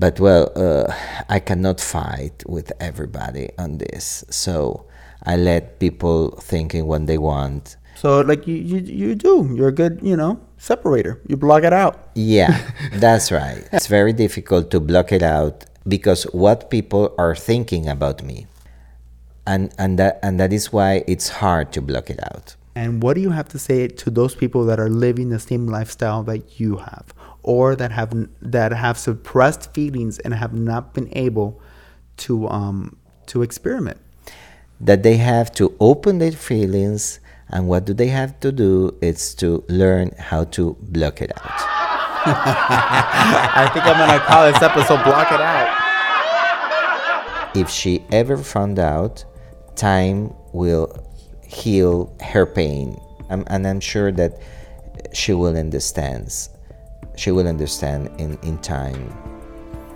but 0.00 0.18
well, 0.18 0.50
uh, 0.56 0.90
I 1.28 1.38
cannot 1.40 1.78
fight 1.78 2.42
with 2.48 2.72
everybody 2.80 3.50
on 3.58 3.76
this, 3.76 4.24
so 4.30 4.86
I 5.24 5.36
let 5.36 5.78
people 5.78 6.30
thinking 6.40 6.86
what 6.86 7.06
they 7.06 7.18
want. 7.18 7.76
So 7.96 8.22
like 8.22 8.46
you, 8.46 8.56
you 8.56 8.78
you 8.78 9.14
do. 9.14 9.52
You're 9.54 9.68
a 9.68 9.72
good 9.72 10.00
you 10.02 10.16
know 10.16 10.40
separator. 10.56 11.20
You 11.28 11.36
block 11.36 11.64
it 11.64 11.74
out. 11.74 12.08
Yeah, 12.14 12.58
that's 12.94 13.30
right. 13.30 13.68
It's 13.72 13.88
very 13.88 14.14
difficult 14.14 14.70
to 14.70 14.80
block 14.80 15.12
it 15.12 15.22
out 15.22 15.66
because 15.86 16.24
what 16.32 16.70
people 16.70 17.14
are 17.18 17.36
thinking 17.36 17.86
about 17.86 18.22
me. 18.22 18.46
And 19.46 19.72
and 19.78 19.98
that 19.98 20.18
and 20.22 20.40
that 20.40 20.52
is 20.52 20.72
why 20.72 21.04
it's 21.06 21.28
hard 21.28 21.72
to 21.72 21.82
block 21.82 22.08
it 22.08 22.20
out. 22.32 22.56
And 22.74 23.02
what 23.02 23.14
do 23.14 23.20
you 23.20 23.30
have 23.30 23.48
to 23.48 23.58
say 23.58 23.88
to 23.88 24.10
those 24.10 24.34
people 24.34 24.64
that 24.64 24.80
are 24.80 24.88
living 24.88 25.28
the 25.28 25.40
same 25.40 25.66
lifestyle 25.66 26.22
that 26.22 26.60
you 26.60 26.76
have, 26.76 27.12
or 27.42 27.76
that 27.76 27.92
have 27.92 28.12
that 28.42 28.72
have 28.72 28.98
suppressed 28.98 29.72
feelings 29.72 30.18
and 30.18 30.34
have 30.34 30.52
not 30.52 30.94
been 30.94 31.08
able 31.12 31.60
to 32.18 32.48
um 32.48 32.96
to 33.26 33.42
experiment? 33.42 33.98
That 34.80 35.02
they 35.02 35.16
have 35.16 35.52
to 35.52 35.76
open 35.78 36.18
their 36.18 36.32
feelings 36.32 37.20
and 37.52 37.66
what 37.68 37.84
do 37.84 37.92
they 37.92 38.06
have 38.08 38.38
to 38.40 38.52
do? 38.52 38.96
It's 39.00 39.34
to 39.36 39.64
learn 39.68 40.12
how 40.18 40.44
to 40.44 40.76
block 40.80 41.20
it 41.20 41.32
out. 41.36 41.60
I 42.26 43.70
think 43.72 43.84
I'm 43.86 43.98
gonna 43.98 44.20
call 44.20 44.52
this 44.52 44.62
episode 44.62 45.02
"Block 45.04 45.32
It 45.32 45.40
Out." 45.40 45.76
If 47.56 47.68
she 47.70 48.04
ever 48.12 48.36
found 48.36 48.78
out, 48.78 49.24
time 49.74 50.34
will 50.52 50.94
heal 51.42 52.14
her 52.20 52.46
pain. 52.46 53.00
Um, 53.30 53.44
and 53.48 53.66
I'm 53.66 53.80
sure 53.80 54.12
that 54.12 54.38
she 55.12 55.32
will 55.32 55.56
understand. 55.56 56.30
She 57.20 57.30
will 57.32 57.46
understand 57.46 58.08
in, 58.18 58.38
in 58.42 58.56
time 58.58 59.12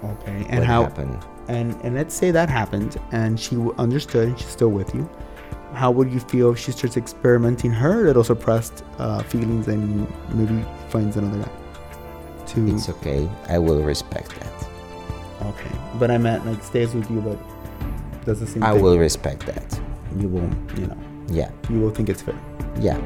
Okay, 0.05 0.45
and 0.51 0.63
how? 0.63 0.83
happened. 0.83 1.19
And 1.49 1.69
and 1.83 1.95
let's 1.95 2.15
say 2.15 2.31
that 2.31 2.51
happened, 2.51 2.99
and 3.13 3.41
she 3.41 3.57
understood, 3.79 4.29
and 4.29 4.39
she's 4.39 4.49
still 4.59 4.69
with 4.79 4.95
you. 4.95 5.09
How 5.73 5.91
would 5.91 6.11
you 6.13 6.21
feel 6.21 6.53
if 6.53 6.59
she 6.59 6.73
starts 6.73 6.99
experimenting 6.99 7.71
her 7.71 8.05
little 8.09 8.25
suppressed 8.25 8.85
uh, 8.99 9.23
feelings 9.23 9.69
and 9.69 10.07
maybe 10.39 10.63
finds 10.91 11.17
another 11.17 11.39
guy? 11.45 11.53
To 12.53 12.67
It's 12.75 12.89
okay. 12.91 13.27
I 13.49 13.59
will 13.59 13.83
respect 13.83 14.31
that. 14.41 14.55
okay, 15.51 15.75
but 15.99 16.11
I 16.11 16.19
meant 16.19 16.45
like 16.45 16.63
stays 16.63 16.93
with 16.95 17.11
you, 17.11 17.21
but 17.23 17.39
does 18.27 18.41
the 18.41 18.47
same 18.47 18.63
I 18.63 18.73
thing. 18.75 18.83
will 18.83 18.99
respect 18.99 19.47
that. 19.47 19.81
You 20.21 20.29
will, 20.29 20.51
you 20.79 20.87
know, 20.89 20.99
Yeah. 21.41 21.51
you 21.71 21.81
will 21.81 21.91
think 21.97 22.09
it's 22.11 22.21
fair. 22.21 22.39
Yeah. 22.79 23.01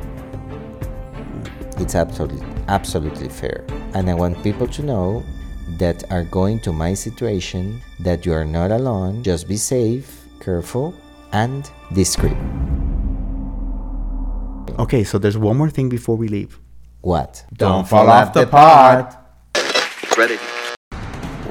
It's 1.78 1.94
absolutely 1.94 2.42
absolutely 2.66 3.28
fair. 3.28 3.64
And 3.94 4.10
I 4.10 4.14
want 4.14 4.42
people 4.42 4.66
to 4.66 4.82
know 4.82 5.24
that 5.78 6.10
are 6.10 6.24
going 6.24 6.60
to 6.60 6.72
my 6.72 6.94
situation 6.94 7.80
that 8.00 8.26
you 8.26 8.32
are 8.32 8.44
not 8.44 8.70
alone. 8.70 9.22
Just 9.22 9.48
be 9.48 9.56
safe, 9.56 10.24
careful, 10.40 10.94
and 11.32 11.70
discreet. 11.92 12.36
Okay, 14.78 15.04
so 15.04 15.18
there's 15.18 15.38
one 15.38 15.56
more 15.56 15.70
thing 15.70 15.88
before 15.88 16.16
we 16.16 16.28
leave. 16.28 16.60
What? 17.00 17.44
Don't 17.54 17.88
fall 17.88 18.08
off 18.08 18.32
the 18.32 18.46
pod. 18.46 19.16
Ready. 20.16 20.38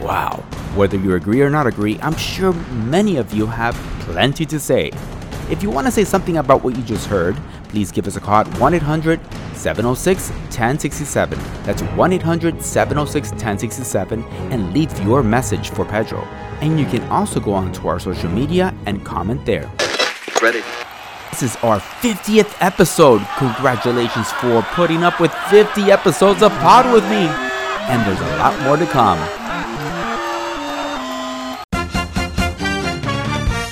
Wow. 0.01 0.43
Whether 0.75 0.97
you 0.97 1.15
agree 1.15 1.41
or 1.41 1.49
not 1.49 1.67
agree, 1.67 1.97
I'm 2.01 2.15
sure 2.15 2.53
many 2.53 3.17
of 3.17 3.33
you 3.33 3.47
have 3.47 3.75
plenty 4.01 4.45
to 4.45 4.59
say. 4.59 4.91
If 5.49 5.63
you 5.63 5.69
want 5.69 5.87
to 5.87 5.91
say 5.91 6.03
something 6.03 6.37
about 6.37 6.63
what 6.63 6.75
you 6.75 6.83
just 6.83 7.07
heard, 7.07 7.35
please 7.69 7.91
give 7.91 8.07
us 8.07 8.15
a 8.15 8.19
call 8.19 8.41
at 8.41 8.59
1 8.59 8.73
800 8.73 9.19
706 9.53 10.29
1067. 10.29 11.39
That's 11.63 11.81
1 11.81 12.13
800 12.13 12.61
706 12.61 13.31
1067 13.31 14.23
and 14.23 14.73
leave 14.73 14.97
your 15.03 15.23
message 15.23 15.69
for 15.69 15.85
Pedro. 15.85 16.21
And 16.61 16.79
you 16.79 16.85
can 16.85 17.03
also 17.09 17.39
go 17.39 17.53
on 17.53 17.71
to 17.73 17.87
our 17.87 17.99
social 17.99 18.29
media 18.29 18.73
and 18.85 19.05
comment 19.05 19.45
there. 19.45 19.71
Ready. 20.41 20.63
This 21.31 21.43
is 21.43 21.55
our 21.57 21.79
50th 21.79 22.55
episode. 22.61 23.21
Congratulations 23.37 24.31
for 24.33 24.61
putting 24.73 25.03
up 25.03 25.19
with 25.19 25.31
50 25.49 25.91
episodes 25.91 26.41
of 26.41 26.51
Pod 26.53 26.91
with 26.91 27.03
me. 27.03 27.27
And 27.89 28.01
there's 28.07 28.19
a 28.19 28.37
lot 28.37 28.59
more 28.63 28.77
to 28.77 28.85
come. 28.87 29.19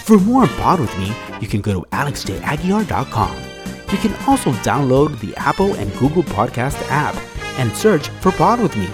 For 0.04 0.20
more 0.20 0.46
Pod 0.46 0.80
with 0.80 0.96
me, 1.00 1.12
you 1.42 1.48
can 1.48 1.62
go 1.62 1.74
to 1.74 1.82
alexjaguiar.com. 1.90 3.55
You 3.92 3.98
can 3.98 4.14
also 4.28 4.52
download 4.64 5.20
the 5.20 5.36
Apple 5.38 5.74
and 5.76 5.94
Google 5.98 6.24
Podcast 6.24 6.82
app 6.90 7.16
and 7.60 7.72
search 7.76 8.10
for 8.22 8.32
Pod 8.32 8.60
with 8.60 8.76
me. 8.76 8.90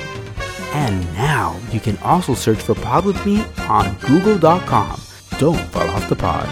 And 0.73 1.01
now 1.13 1.59
you 1.71 1.79
can 1.79 1.97
also 1.99 2.33
search 2.33 2.59
for 2.61 2.75
Pod 2.75 3.05
with 3.05 3.25
me 3.25 3.43
on 3.59 3.95
google.com. 3.99 5.01
Don't 5.39 5.59
fall 5.71 5.89
off 5.89 6.07
the 6.07 6.15
pod. 6.15 6.47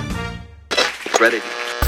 Ready. 1.20 1.42